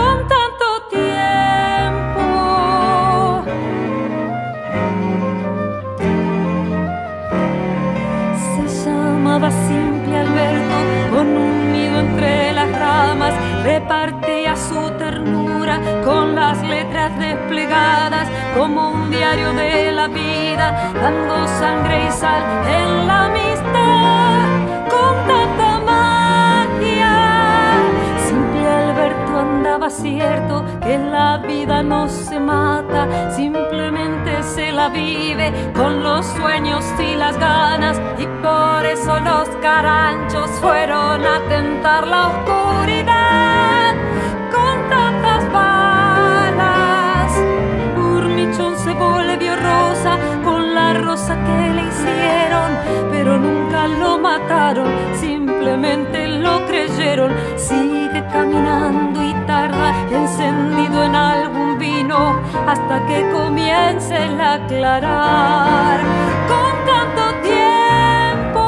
Con 16.07 16.35
las 16.35 16.63
letras 16.63 17.19
desplegadas 17.19 18.29
como 18.57 18.91
un 18.91 19.11
diario 19.11 19.51
de 19.51 19.91
la 19.91 20.07
vida, 20.07 20.93
dando 20.93 21.45
sangre 21.59 22.05
y 22.07 22.11
sal 22.11 22.41
en 22.65 23.07
la 23.07 23.25
amistad 23.25 24.47
con 24.93 25.15
tanta 25.27 25.79
magia. 25.91 27.13
Simple 28.25 28.67
Alberto 28.69 29.37
andaba 29.37 29.89
cierto 29.89 30.63
que 30.81 30.97
la 30.97 31.39
vida 31.39 31.83
no 31.83 32.07
se 32.07 32.39
mata, 32.39 33.29
simplemente 33.31 34.43
se 34.43 34.71
la 34.71 34.87
vive 34.87 35.51
con 35.75 36.03
los 36.03 36.25
sueños 36.25 36.85
y 36.99 37.17
las 37.17 37.37
ganas 37.37 37.99
y 38.17 38.25
por 38.41 38.85
eso 38.85 39.19
los 39.19 39.49
caranchos 39.61 40.49
fueron 40.61 41.25
a 41.25 41.41
tentar 41.49 42.07
la 42.07 42.27
oscuridad 42.29 43.56
se 48.87 48.93
volvió 48.93 49.53
rosa 49.55 50.17
con 50.43 50.73
la 50.73 50.93
rosa 50.93 51.35
que 51.35 51.73
le 51.75 51.87
hicieron, 51.87 52.71
pero 53.11 53.37
nunca 53.37 53.87
lo 53.87 54.17
mataron, 54.17 54.87
simplemente 55.19 56.27
lo 56.27 56.65
creyeron. 56.67 57.33
Sigue 57.57 58.23
caminando 58.31 59.21
y 59.21 59.33
tarda 59.45 59.93
encendido 60.09 61.03
en 61.03 61.15
algún 61.15 61.77
vino 61.77 62.39
hasta 62.65 63.05
que 63.07 63.29
comience 63.31 64.15
a 64.15 64.53
aclarar. 64.53 65.99
Con 66.47 66.85
tanto 66.85 67.23
tiempo. 67.41 68.63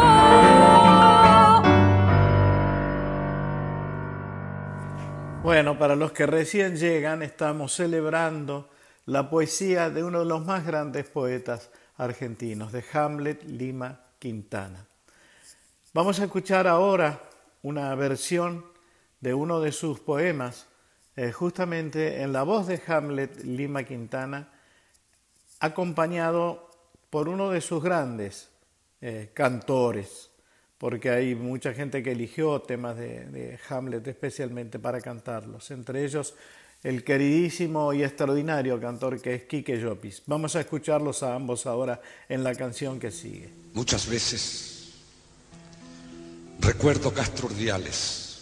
Bueno, 5.43 5.79
para 5.79 5.95
los 5.95 6.11
que 6.11 6.25
recién 6.25 6.75
llegan, 6.75 7.23
estamos 7.23 7.73
celebrando 7.73 8.67
la 9.09 9.27
poesía 9.27 9.89
de 9.89 10.03
uno 10.03 10.19
de 10.19 10.25
los 10.25 10.45
más 10.45 10.63
grandes 10.63 11.09
poetas 11.09 11.71
argentinos, 11.97 12.71
de 12.71 12.83
Hamlet 12.93 13.43
Lima 13.43 13.99
Quintana. 14.19 14.85
Vamos 15.93 16.19
a 16.19 16.25
escuchar 16.25 16.67
ahora 16.67 17.19
una 17.63 17.95
versión 17.95 18.63
de 19.19 19.33
uno 19.33 19.61
de 19.61 19.71
sus 19.71 19.99
poemas, 19.99 20.67
eh, 21.15 21.31
justamente 21.31 22.21
en 22.21 22.31
la 22.31 22.43
voz 22.43 22.67
de 22.67 22.79
Hamlet 22.85 23.43
Lima 23.43 23.83
Quintana, 23.83 24.51
acompañado 25.59 26.69
por 27.09 27.29
uno 27.29 27.49
de 27.49 27.61
sus 27.61 27.83
grandes 27.83 28.51
eh, 29.01 29.31
cantores, 29.33 30.29
porque 30.77 31.09
hay 31.09 31.33
mucha 31.33 31.73
gente 31.73 32.03
que 32.03 32.11
eligió 32.11 32.61
temas 32.61 32.95
de, 32.95 33.25
de 33.25 33.59
Hamlet 33.69 34.07
especialmente 34.07 34.77
para 34.77 35.01
cantarlos, 35.01 35.71
entre 35.71 36.05
ellos 36.05 36.35
el 36.83 37.03
queridísimo 37.03 37.93
y 37.93 38.03
extraordinario 38.03 38.79
cantor 38.79 39.21
que 39.21 39.35
es 39.35 39.43
Quique 39.43 39.77
Llopis. 39.77 40.23
Vamos 40.25 40.55
a 40.55 40.61
escucharlos 40.61 41.23
a 41.23 41.35
ambos 41.35 41.65
ahora 41.65 42.01
en 42.29 42.43
la 42.43 42.55
canción 42.55 42.99
que 42.99 43.11
sigue. 43.11 43.49
Muchas 43.73 44.07
veces 44.07 44.93
recuerdo 46.59 47.13
Castro 47.13 47.47
Urdiales, 47.47 48.39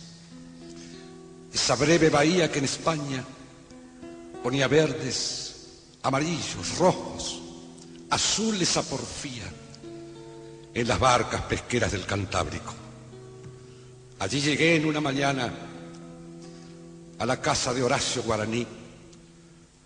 esa 1.54 1.76
breve 1.76 2.10
bahía 2.10 2.52
que 2.52 2.60
en 2.60 2.66
España 2.66 3.24
ponía 4.44 4.68
verdes, 4.68 5.96
amarillos, 6.04 6.78
rojos, 6.78 7.42
azules 8.10 8.78
a 8.78 8.84
porfía 8.84 9.44
en 10.74 10.88
las 10.88 11.00
barcas 11.00 11.42
pesqueras 11.42 11.92
del 11.92 12.06
Cantábrico. 12.06 12.74
Allí 14.20 14.40
llegué 14.42 14.76
en 14.76 14.86
una 14.86 15.02
mañana 15.02 15.67
a 17.20 17.26
la 17.26 17.42
casa 17.42 17.74
de 17.74 17.84
Horacio 17.84 18.24
Guaraní 18.24 18.66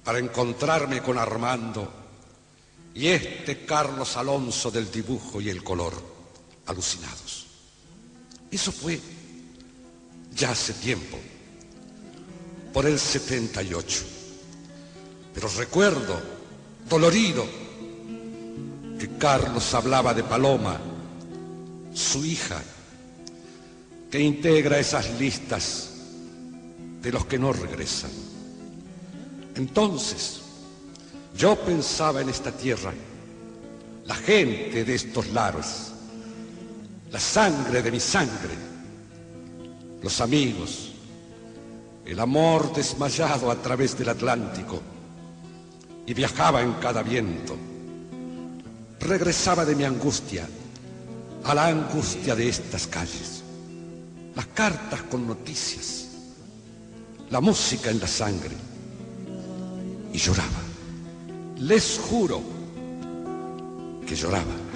para 0.03 0.19
encontrarme 0.19 1.01
con 1.01 1.17
Armando 1.17 1.91
y 2.93 3.07
este 3.07 3.65
Carlos 3.65 4.17
Alonso 4.17 4.69
del 4.69 4.91
dibujo 4.91 5.39
y 5.39 5.49
el 5.49 5.63
color, 5.63 5.93
alucinados. 6.65 7.47
Eso 8.49 8.71
fue 8.71 8.99
ya 10.35 10.51
hace 10.51 10.73
tiempo, 10.73 11.17
por 12.73 12.85
el 12.85 12.99
78. 12.99 14.03
Pero 15.33 15.47
recuerdo, 15.57 16.21
dolorido, 16.89 17.45
que 18.99 19.17
Carlos 19.17 19.73
hablaba 19.73 20.13
de 20.13 20.23
Paloma, 20.23 20.79
su 21.93 22.25
hija, 22.25 22.61
que 24.09 24.19
integra 24.19 24.79
esas 24.79 25.09
listas 25.19 25.90
de 27.01 27.11
los 27.11 27.25
que 27.25 27.39
no 27.39 27.51
regresan. 27.51 28.11
Entonces, 29.55 30.41
yo 31.35 31.55
pensaba 31.55 32.21
en 32.21 32.29
esta 32.29 32.51
tierra, 32.51 32.93
la 34.05 34.15
gente 34.15 34.83
de 34.83 34.95
estos 34.95 35.29
lares, 35.29 35.91
la 37.11 37.19
sangre 37.19 37.81
de 37.81 37.91
mi 37.91 37.99
sangre, 37.99 38.55
los 40.01 40.21
amigos, 40.21 40.91
el 42.05 42.19
amor 42.19 42.73
desmayado 42.73 43.51
a 43.51 43.55
través 43.55 43.97
del 43.97 44.09
Atlántico, 44.09 44.81
y 46.05 46.13
viajaba 46.13 46.61
en 46.61 46.73
cada 46.73 47.03
viento. 47.03 47.55
Regresaba 48.99 49.65
de 49.65 49.75
mi 49.75 49.83
angustia 49.83 50.47
a 51.43 51.55
la 51.55 51.67
angustia 51.67 52.35
de 52.35 52.49
estas 52.49 52.87
calles, 52.87 53.43
las 54.35 54.47
cartas 54.47 55.03
con 55.03 55.25
noticias, 55.27 56.10
la 57.31 57.39
música 57.39 57.89
en 57.89 57.99
la 57.99 58.07
sangre, 58.07 58.55
y 60.13 60.17
lloraba. 60.17 60.61
Les 61.59 61.97
juro 61.97 62.41
que 64.05 64.15
lloraba. 64.15 64.71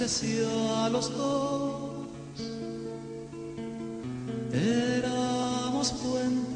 Creció 0.00 0.48
a 0.76 0.88
los 0.88 1.14
dos. 1.14 2.08
Éramos 4.50 5.92
puente 5.92 6.48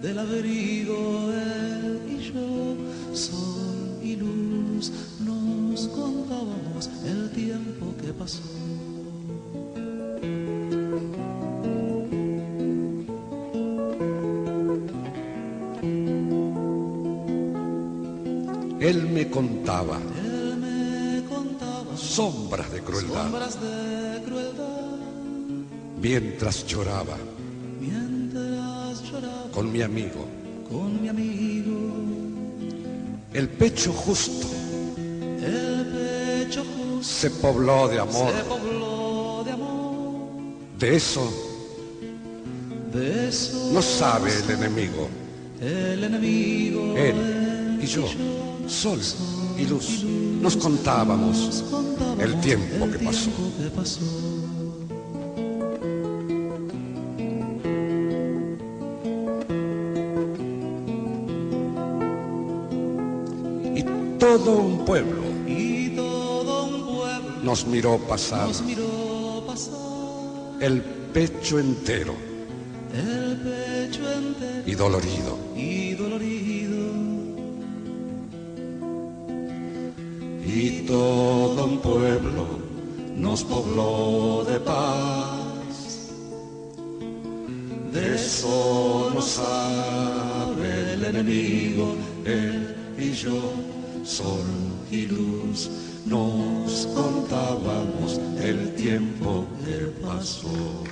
del 0.00 0.20
abrigo 0.20 1.32
él 1.32 2.00
y 2.08 2.18
yo, 2.32 2.76
sol 3.12 3.98
y 4.04 4.14
luz, 4.14 4.92
nos 5.18 5.88
contábamos 5.88 6.88
el 7.04 7.28
tiempo 7.32 7.86
que 8.00 8.12
pasó. 8.12 8.42
Él 18.78 19.08
me 19.08 19.28
contaba 19.28 19.98
sombras 22.18 22.72
de 22.72 22.80
crueldad 22.80 23.22
sombras 23.22 23.60
de 23.60 24.22
crueldad 24.24 24.96
mientras 26.02 26.66
lloraba 26.66 27.16
mientras 27.80 29.02
lloraba 29.08 29.50
con 29.52 29.70
mi 29.70 29.82
amigo. 29.82 30.26
con 30.68 31.00
mi 31.00 31.08
amigo. 31.08 31.78
El 33.32 33.48
pecho 33.48 33.92
justo 33.92 34.48
El 35.16 35.86
pecho 35.94 36.64
justo 36.64 37.04
se 37.04 37.30
pobló 37.30 37.86
de 37.86 38.00
amor. 38.00 38.32
se 38.34 38.44
pobló 38.48 39.44
de 39.44 39.52
amor. 39.52 40.30
De 40.80 40.96
eso 40.96 41.22
De 42.92 43.28
eso 43.28 43.70
no 43.72 43.80
sabe 43.80 44.30
el 44.42 44.50
enemigo. 44.58 45.08
el 45.60 46.02
enemigo. 46.02 46.96
Él 46.96 47.78
y 47.80 47.86
yo, 47.86 48.04
sol 48.66 49.00
y 49.56 49.66
luz, 49.66 50.04
nos 50.40 50.56
contábamos 50.56 51.64
el 52.18 52.40
tiempo 52.40 52.90
que 52.90 52.98
pasó. 52.98 53.30
Y 63.74 63.82
todo 64.18 64.56
un 64.56 64.84
pueblo 64.84 65.28
nos 67.42 67.66
miró 67.66 67.98
pasar, 67.98 68.50
El 70.60 70.82
pecho 71.14 71.58
entero 71.58 72.14
y 74.66 74.74
dolorido. 74.74 75.37
Sol 94.18 94.42
y 94.90 95.06
luz, 95.06 95.70
nos 96.04 96.88
contábamos 96.88 98.18
el 98.42 98.74
tiempo 98.74 99.46
que 99.64 99.92
pasó. 100.04 100.82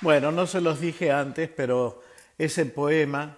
Bueno, 0.00 0.32
no 0.32 0.46
se 0.46 0.62
los 0.62 0.80
dije 0.80 1.12
antes, 1.12 1.50
pero 1.54 2.00
ese 2.38 2.64
poema, 2.64 3.36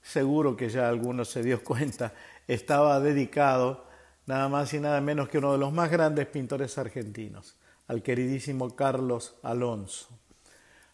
seguro 0.00 0.56
que 0.56 0.70
ya 0.70 0.88
alguno 0.88 1.26
se 1.26 1.42
dio 1.42 1.62
cuenta, 1.70 2.14
estaba 2.48 3.00
dedicado 3.00 3.84
nada 4.24 4.48
más 4.48 4.72
y 4.72 4.80
nada 4.80 5.02
menos 5.02 5.28
que 5.28 5.36
uno 5.36 5.52
de 5.52 5.58
los 5.58 5.70
más 5.70 5.90
grandes 5.90 6.26
pintores 6.28 6.78
argentinos, 6.78 7.56
al 7.88 8.02
queridísimo 8.02 8.74
Carlos 8.74 9.34
Alonso. 9.42 10.08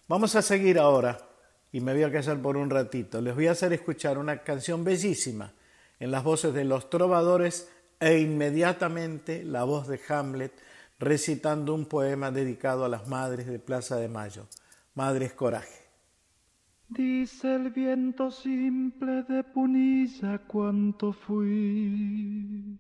Vamos 0.08 0.34
a 0.34 0.42
seguir 0.42 0.80
ahora, 0.80 1.29
y 1.72 1.80
me 1.80 1.92
voy 1.92 2.02
a 2.02 2.12
callar 2.12 2.40
por 2.40 2.56
un 2.56 2.70
ratito. 2.70 3.20
Les 3.20 3.34
voy 3.34 3.46
a 3.46 3.52
hacer 3.52 3.72
escuchar 3.72 4.18
una 4.18 4.38
canción 4.38 4.84
bellísima 4.84 5.52
en 5.98 6.10
las 6.10 6.24
voces 6.24 6.54
de 6.54 6.64
los 6.64 6.90
trovadores 6.90 7.70
e 8.00 8.18
inmediatamente 8.18 9.44
la 9.44 9.64
voz 9.64 9.86
de 9.86 10.00
Hamlet 10.08 10.52
recitando 10.98 11.74
un 11.74 11.86
poema 11.86 12.30
dedicado 12.30 12.84
a 12.84 12.88
las 12.88 13.08
madres 13.08 13.46
de 13.46 13.58
Plaza 13.58 13.96
de 13.96 14.08
Mayo. 14.08 14.46
Madres 14.94 15.32
Coraje. 15.32 15.80
Dice 16.88 17.54
el 17.54 17.70
viento 17.70 18.30
simple 18.30 19.22
de 19.22 19.44
Punilla 19.44 20.38
cuánto 20.38 21.12
fui, 21.12 22.76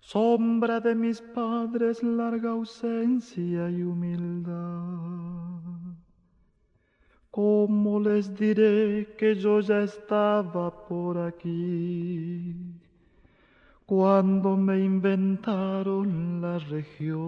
sombra 0.00 0.80
de 0.80 0.96
mis 0.96 1.20
padres, 1.20 2.02
larga 2.02 2.50
ausencia 2.50 3.70
y 3.70 3.82
humildad. 3.82 4.93
¿Cómo 7.34 7.98
les 7.98 8.32
diré 8.38 9.16
que 9.18 9.34
yo 9.34 9.58
ya 9.58 9.82
estaba 9.82 10.70
por 10.86 11.18
aquí 11.18 12.54
cuando 13.84 14.56
me 14.56 14.78
inventaron 14.78 16.40
la 16.40 16.60
región? 16.60 17.24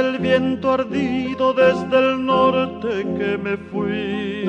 El 0.00 0.18
viento 0.18 0.72
ardido 0.72 1.52
desde 1.52 1.98
el 1.98 2.24
norte 2.24 2.88
que 3.18 3.38
me 3.38 3.56
fui, 3.56 4.48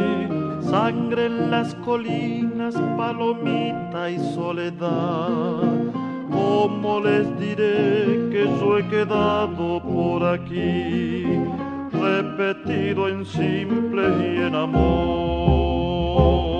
sangre 0.61 1.25
en 1.25 1.51
las 1.51 1.75
colinas, 1.75 2.75
palomita 2.97 4.09
y 4.09 4.19
soledad. 4.33 5.61
¿Cómo 6.31 6.99
les 6.99 7.39
diré 7.39 8.29
que 8.31 8.49
yo 8.59 8.77
he 8.77 8.87
quedado 8.87 9.81
por 9.81 10.23
aquí? 10.23 11.25
repetido 11.99 13.09
en 13.09 13.25
simple 13.25 14.03
y 14.19 14.41
en 14.41 14.55
amor. 14.55 16.58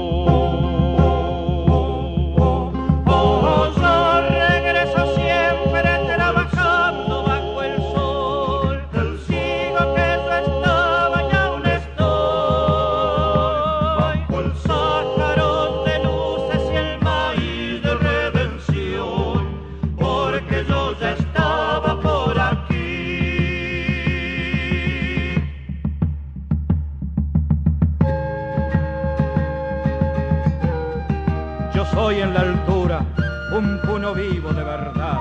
Vivo 34.20 34.52
de 34.54 34.64
verdad. 34.64 35.20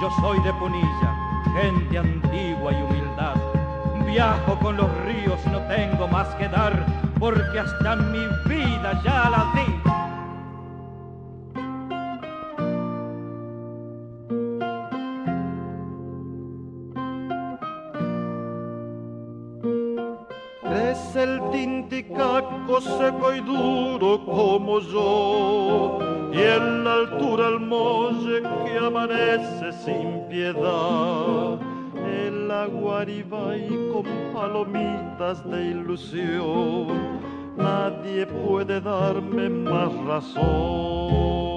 Yo 0.00 0.10
soy 0.20 0.40
de 0.40 0.52
Punilla, 0.54 1.10
gente 1.54 1.98
antigua 1.98 2.72
y 2.72 2.82
humildad. 2.82 3.34
Viajo 4.04 4.58
con 4.58 4.76
los 4.76 4.90
ríos 5.04 5.38
y 5.46 5.50
no 5.50 5.60
tengo 5.68 6.08
más 6.08 6.28
que 6.36 6.48
dar, 6.48 6.84
porque 7.18 7.58
hasta 7.58 7.96
mi 7.96 8.26
vida 8.46 9.00
ya 9.04 9.30
la 9.30 9.52
di. 9.54 9.77
Es 20.70 21.16
el 21.16 21.40
tinticaco 21.50 22.80
seco 22.80 23.34
y 23.34 23.40
duro 23.40 24.24
como 24.24 24.80
yo, 24.80 25.98
y 26.32 26.36
en 26.36 26.84
la 26.84 26.94
altura 26.94 27.48
el 27.48 27.60
molle 27.60 28.42
que 28.64 28.78
amanece 28.78 29.72
sin 29.84 30.28
piedad. 30.28 31.58
El 32.06 32.50
aguaribay 32.50 33.68
con 33.92 34.04
palomitas 34.34 35.48
de 35.48 35.68
ilusión, 35.68 36.88
nadie 37.56 38.26
puede 38.26 38.80
darme 38.80 39.48
más 39.48 39.92
razón. 40.04 41.47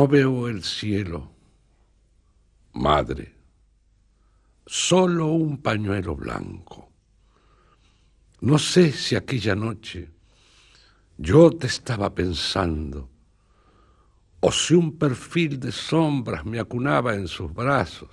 No 0.00 0.08
veo 0.08 0.48
el 0.48 0.64
cielo, 0.64 1.30
madre, 2.72 3.34
solo 4.64 5.26
un 5.26 5.60
pañuelo 5.60 6.16
blanco. 6.16 6.88
No 8.40 8.58
sé 8.58 8.92
si 8.92 9.14
aquella 9.14 9.54
noche 9.54 10.08
yo 11.18 11.50
te 11.50 11.66
estaba 11.66 12.14
pensando, 12.14 13.10
o 14.40 14.50
si 14.50 14.72
un 14.72 14.96
perfil 14.96 15.60
de 15.60 15.70
sombras 15.70 16.46
me 16.46 16.58
acunaba 16.58 17.14
en 17.14 17.28
sus 17.28 17.52
brazos, 17.52 18.08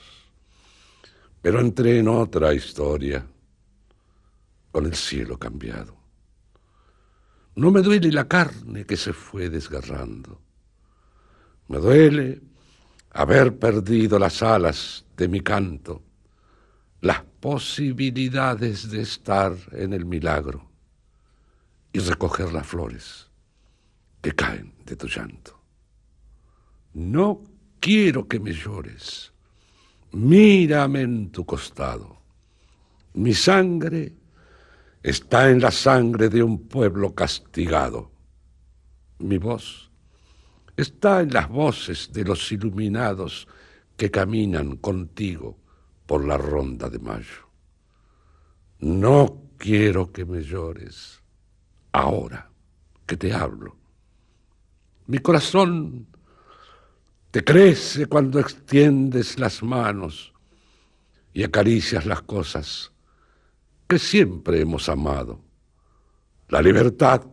pero 1.41 1.61
entré 1.61 1.99
en 1.99 2.09
otra 2.09 2.53
historia, 2.53 3.25
con 4.73 4.87
el 4.87 4.95
cielo 4.95 5.39
cambiado. 5.39 5.95
No 7.55 7.71
me 7.71 7.81
duele 7.81 8.11
la 8.11 8.27
carne 8.27 8.85
que 8.85 8.97
se 8.97 9.13
fue 9.13 9.49
desgarrando 9.49 10.46
me 11.67 11.77
duele 11.79 12.41
haber 13.11 13.57
perdido 13.57 14.19
las 14.19 14.41
alas 14.41 15.05
de 15.17 15.27
mi 15.27 15.41
canto, 15.41 16.03
las 17.01 17.21
posibilidades 17.39 18.89
de 18.89 19.01
estar 19.01 19.53
en 19.71 19.93
el 19.93 20.05
milagro 20.05 20.69
y 21.91 21.99
recoger 21.99 22.53
las 22.53 22.67
flores 22.67 23.27
que 24.21 24.33
caen 24.33 24.73
de 24.85 24.95
tu 24.95 25.07
llanto. 25.07 25.59
No 26.93 27.43
quiero 27.79 28.27
que 28.27 28.39
me 28.39 28.53
llores. 28.53 29.31
Mírame 30.11 31.01
en 31.01 31.31
tu 31.31 31.45
costado. 31.45 32.17
Mi 33.13 33.33
sangre 33.33 34.13
está 35.03 35.49
en 35.49 35.61
la 35.61 35.71
sangre 35.71 36.29
de 36.29 36.41
un 36.43 36.67
pueblo 36.67 37.13
castigado. 37.13 38.11
Mi 39.19 39.37
voz 39.37 39.86
está 40.77 41.21
en 41.21 41.33
las 41.33 41.49
voces 41.49 42.13
de 42.13 42.23
los 42.23 42.51
iluminados 42.51 43.47
que 43.97 44.11
caminan 44.11 44.77
contigo 44.77 45.57
por 46.05 46.23
la 46.25 46.37
ronda 46.37 46.87
de 46.89 46.99
mayo. 46.99 47.49
No 48.79 49.41
quiero 49.57 50.11
que 50.11 50.23
me 50.23 50.43
llores 50.43 51.21
ahora 51.91 52.51
que 53.07 53.17
te 53.17 53.33
hablo. 53.33 53.75
Mi 55.07 55.17
corazón 55.17 56.07
te 57.31 57.43
crece 57.43 58.05
cuando 58.05 58.39
extiendes 58.39 59.39
las 59.39 59.63
manos 59.63 60.31
y 61.33 61.43
acaricias 61.43 62.05
las 62.05 62.21
cosas 62.21 62.91
que 63.87 63.97
siempre 63.97 64.61
hemos 64.61 64.89
amado. 64.89 65.41
La 66.49 66.61
libertad 66.61 67.25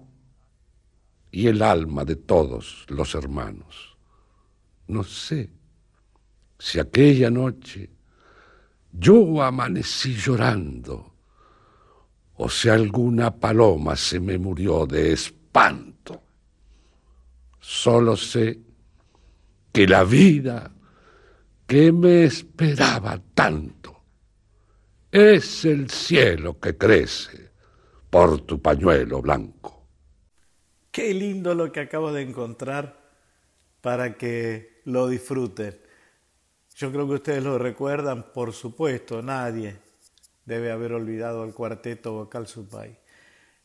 y 1.34 1.48
el 1.48 1.62
alma 1.62 2.04
de 2.04 2.14
todos 2.14 2.86
los 2.88 3.12
hermanos. 3.16 3.96
No 4.86 5.02
sé 5.02 5.50
si 6.56 6.78
aquella 6.78 7.28
noche 7.28 7.90
yo 8.92 9.42
amanecí 9.42 10.14
llorando 10.14 11.12
o 12.34 12.48
si 12.48 12.68
alguna 12.68 13.34
paloma 13.34 13.96
se 13.96 14.20
me 14.20 14.38
murió 14.38 14.86
de 14.86 15.12
espanto. 15.12 16.22
Solo 17.58 18.16
sé 18.16 18.60
que 19.72 19.88
la 19.88 20.04
vida 20.04 20.70
que 21.66 21.90
me 21.90 22.26
esperaba 22.26 23.20
tanto 23.34 24.04
es 25.10 25.64
el 25.64 25.90
cielo 25.90 26.60
que 26.60 26.76
crece 26.76 27.50
por 28.08 28.42
tu 28.42 28.62
pañuelo 28.62 29.20
blanco. 29.20 29.73
Qué 30.94 31.12
lindo 31.12 31.56
lo 31.56 31.72
que 31.72 31.80
acabo 31.80 32.12
de 32.12 32.22
encontrar 32.22 32.96
para 33.80 34.16
que 34.16 34.80
lo 34.84 35.08
disfruten. 35.08 35.76
Yo 36.76 36.92
creo 36.92 37.08
que 37.08 37.14
ustedes 37.14 37.42
lo 37.42 37.58
recuerdan, 37.58 38.32
por 38.32 38.52
supuesto, 38.52 39.20
nadie 39.20 39.76
debe 40.44 40.70
haber 40.70 40.92
olvidado 40.92 41.42
el 41.42 41.52
cuarteto 41.52 42.12
vocal 42.12 42.46
Supay. 42.46 42.96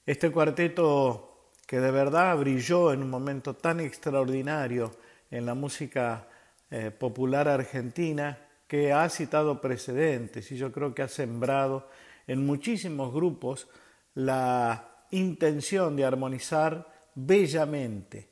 Este 0.08 0.32
cuarteto 0.32 1.52
que 1.68 1.80
de 1.80 1.92
verdad 1.92 2.36
brilló 2.36 2.92
en 2.92 3.04
un 3.04 3.12
momento 3.12 3.54
tan 3.56 3.80
extraordinario 3.80 4.92
en 5.30 5.46
la 5.46 5.54
música 5.54 6.28
eh, 6.72 6.90
popular 6.90 7.48
argentina 7.48 8.40
que 8.68 8.92
ha 8.92 9.08
citado 9.08 9.62
precedentes 9.62 10.52
y 10.52 10.58
yo 10.58 10.72
creo 10.72 10.96
que 10.96 11.04
ha 11.04 11.08
sembrado 11.08 11.90
en 12.26 12.44
muchísimos 12.44 13.14
grupos 13.14 13.68
la 14.16 15.06
intención 15.12 15.96
de 15.96 16.06
armonizar 16.06 16.99
bellamente 17.26 18.30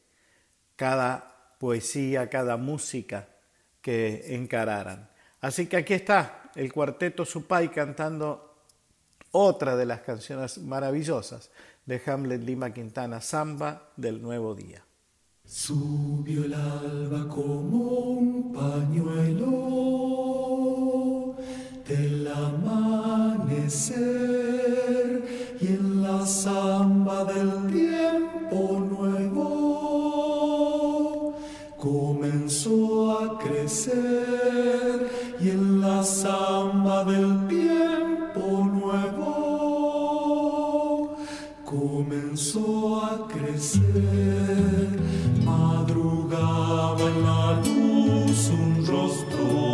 cada 0.76 1.56
poesía, 1.60 2.30
cada 2.30 2.58
música 2.58 3.28
que 3.82 4.36
encararan. 4.36 5.10
Así 5.42 5.68
que 5.68 5.78
aquí 5.78 5.94
está 5.94 6.52
el 6.56 6.74
cuarteto 6.74 7.26
Supay 7.26 7.70
cantando 7.70 8.64
otra 9.32 9.76
de 9.76 9.86
las 9.86 10.02
canciones 10.02 10.58
maravillosas 10.60 11.52
de 11.86 12.02
Hamlet 12.06 12.44
Lima 12.44 12.74
Quintana, 12.74 13.22
Samba 13.22 13.92
del 13.96 14.22
Nuevo 14.22 14.54
Día. 14.56 14.84
Subió 15.46 16.44
el 16.44 16.54
alba 16.54 17.28
como 17.30 17.78
un 17.78 18.52
pañuelo 18.52 19.78
del 21.88 22.28
amanecer 22.28 23.58
y 25.62 25.68
en 25.68 26.02
la 26.04 26.26
samba 26.26 27.24
del 27.24 27.68
tiempo 27.72 27.97
samba 36.08 37.04
del 37.04 37.48
tiempo 37.48 38.64
nuevo 38.64 39.28
comenzó 41.66 43.04
a 43.04 43.28
crecer. 43.28 44.88
Madrugaba 45.44 47.02
en 47.02 47.24
la 47.24 47.62
luz 47.62 48.50
un 48.50 48.86
rostro 48.86 49.67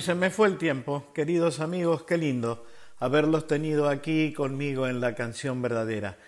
se 0.00 0.14
me 0.14 0.30
fue 0.30 0.48
el 0.48 0.58
tiempo, 0.58 1.06
queridos 1.14 1.60
amigos, 1.60 2.04
qué 2.04 2.16
lindo 2.16 2.64
haberlos 2.98 3.46
tenido 3.46 3.88
aquí 3.88 4.32
conmigo 4.32 4.86
en 4.86 5.00
la 5.00 5.14
canción 5.14 5.62
verdadera. 5.62 6.18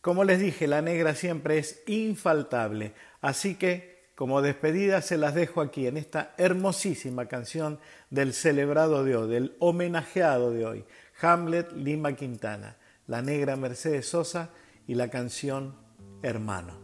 Como 0.00 0.24
les 0.24 0.40
dije, 0.40 0.66
la 0.66 0.82
negra 0.82 1.14
siempre 1.14 1.58
es 1.58 1.82
infaltable, 1.86 2.94
así 3.20 3.54
que 3.54 3.94
como 4.14 4.42
despedida 4.42 5.02
se 5.02 5.18
las 5.18 5.34
dejo 5.34 5.60
aquí 5.60 5.86
en 5.86 5.96
esta 5.96 6.34
hermosísima 6.38 7.26
canción 7.26 7.78
del 8.10 8.32
celebrado 8.32 9.04
de 9.04 9.16
hoy, 9.16 9.30
del 9.30 9.56
homenajeado 9.58 10.50
de 10.50 10.66
hoy, 10.66 10.84
Hamlet 11.20 11.72
Lima 11.72 12.14
Quintana, 12.14 12.76
la 13.06 13.22
negra 13.22 13.56
Mercedes 13.56 14.08
Sosa 14.08 14.50
y 14.86 14.94
la 14.94 15.08
canción 15.08 15.76
Hermano. 16.22 16.83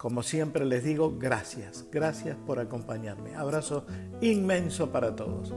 Como 0.00 0.22
siempre 0.22 0.64
les 0.64 0.82
digo, 0.82 1.12
gracias, 1.18 1.86
gracias 1.92 2.34
por 2.46 2.58
acompañarme. 2.58 3.34
Abrazo 3.34 3.84
inmenso 4.22 4.90
para 4.90 5.14
todos. 5.14 5.52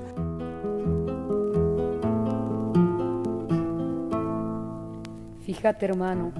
Fíjate 5.45 5.85
hermano, 5.85 6.33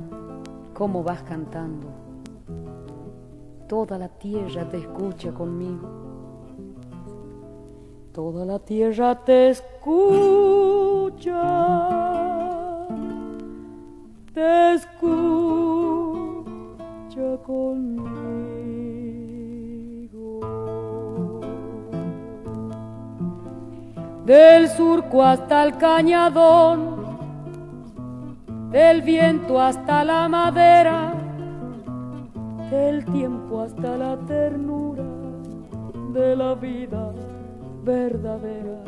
cómo 0.74 1.02
vas 1.02 1.24
cantando. 1.24 1.88
Toda 3.70 3.98
la 3.98 4.10
tierra 4.10 4.68
te 4.68 4.80
escucha 4.80 5.32
conmigo. 5.32 5.90
Toda 8.12 8.44
la 8.44 8.60
tierra 8.60 9.24
te 9.24 9.52
escucha. 9.52 11.40
Te 14.34 14.74
escucha 14.74 15.23
conmigo. 17.46 18.74
Del 24.26 24.70
surco 24.70 25.24
hasta 25.24 25.64
el 25.64 25.78
cañadón, 25.78 27.04
del 28.72 29.02
viento 29.02 29.60
hasta 29.60 30.04
la 30.04 30.28
madera, 30.28 31.14
del 32.72 33.06
tiempo 33.06 33.62
hasta 33.62 33.98
la 33.98 34.18
ternura 34.26 35.04
de 36.14 36.36
la 36.36 36.54
vida 36.56 37.12
verdadera. 37.84 38.80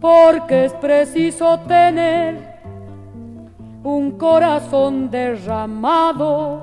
Porque 0.00 0.64
es 0.64 0.72
preciso 0.74 1.58
tener 1.60 2.60
un 3.82 4.12
corazón 4.12 5.10
derramado, 5.10 6.62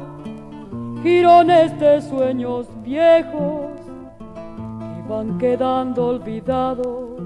girones 1.03 1.79
de 1.79 2.01
sueños 2.01 2.67
viejos 2.83 3.71
que 4.19 5.01
van 5.07 5.37
quedando 5.37 6.07
olvidados, 6.07 7.21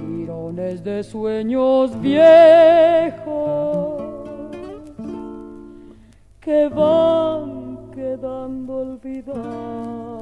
girones 0.00 0.84
de 0.84 1.02
sueños 1.02 1.98
viejos 2.00 4.02
que 6.40 6.68
van 6.68 7.78
quedando 7.94 8.78
olvidados. 8.78 10.17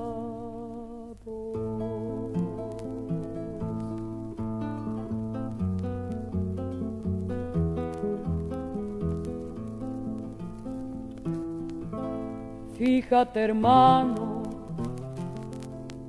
Fíjate 12.79 13.41
hermano, 13.41 14.43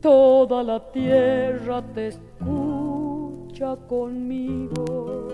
toda 0.01 0.63
la 0.63 0.91
tierra 0.91 1.83
te 1.93 2.07
escucha 2.07 3.77
conmigo. 3.87 5.27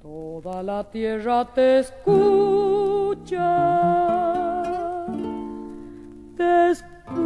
Toda 0.00 0.62
la 0.62 0.88
tierra 0.88 1.44
te 1.52 1.80
escucha, 1.80 3.46
te 6.36 6.70
escucha 6.70 7.16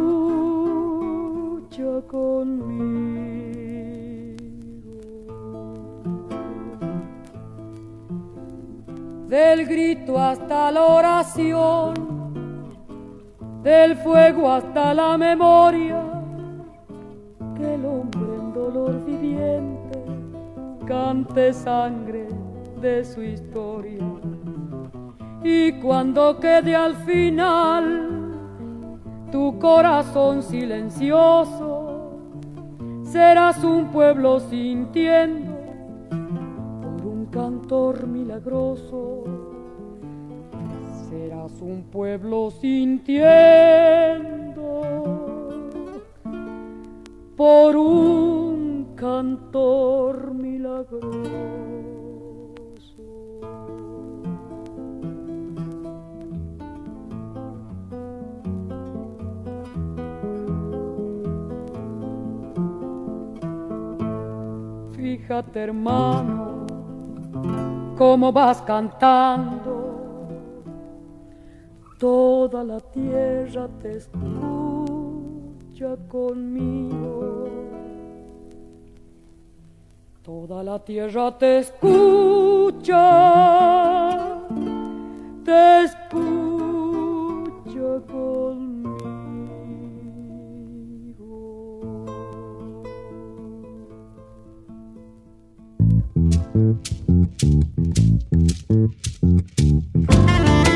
conmigo. 2.07 3.18
Del 9.29 9.67
grito 9.67 10.19
hasta 10.19 10.71
la 10.71 10.83
oración, 10.85 11.93
del 13.61 13.95
fuego 13.97 14.51
hasta 14.51 14.91
la 14.91 15.19
memoria, 15.19 16.03
que 17.55 17.75
el 17.75 17.85
hombre 17.85 18.35
en 18.39 18.53
dolor 18.53 19.05
viviente 19.05 20.03
cante 20.87 21.53
sangre 21.53 22.27
de 22.81 23.05
su 23.05 23.21
historia. 23.21 24.03
Y 25.43 25.73
cuando 25.73 26.39
quede 26.39 26.75
al 26.75 26.95
final 26.95 28.33
tu 29.31 29.59
corazón 29.59 30.41
silencioso, 30.41 32.17
serás 33.03 33.63
un 33.63 33.91
pueblo 33.91 34.39
sintiendo 34.39 35.48
cantor 37.69 38.07
milagroso, 38.07 39.25
serás 41.07 41.51
un 41.61 41.83
pueblo 41.83 42.49
sintiendo 42.49 43.27
por 47.37 47.75
un 47.75 48.95
cantor 48.95 50.33
milagroso. 50.33 51.59
Fíjate 64.95 65.59
hermano, 65.59 66.48
cómo 67.99 68.31
vas 68.31 68.61
cantando. 68.61 69.75
Toda 71.99 72.63
la 72.63 72.79
tierra 72.79 73.67
te 73.81 73.97
escucha 73.97 75.97
conmigo. 76.07 77.49
Toda 80.23 80.63
la 80.63 80.79
tierra 80.79 81.37
te 81.37 81.59
escucha, 81.59 82.97
te 85.43 85.83
escucha 85.83 86.38
Thank 97.41 97.69
you. 100.67 100.68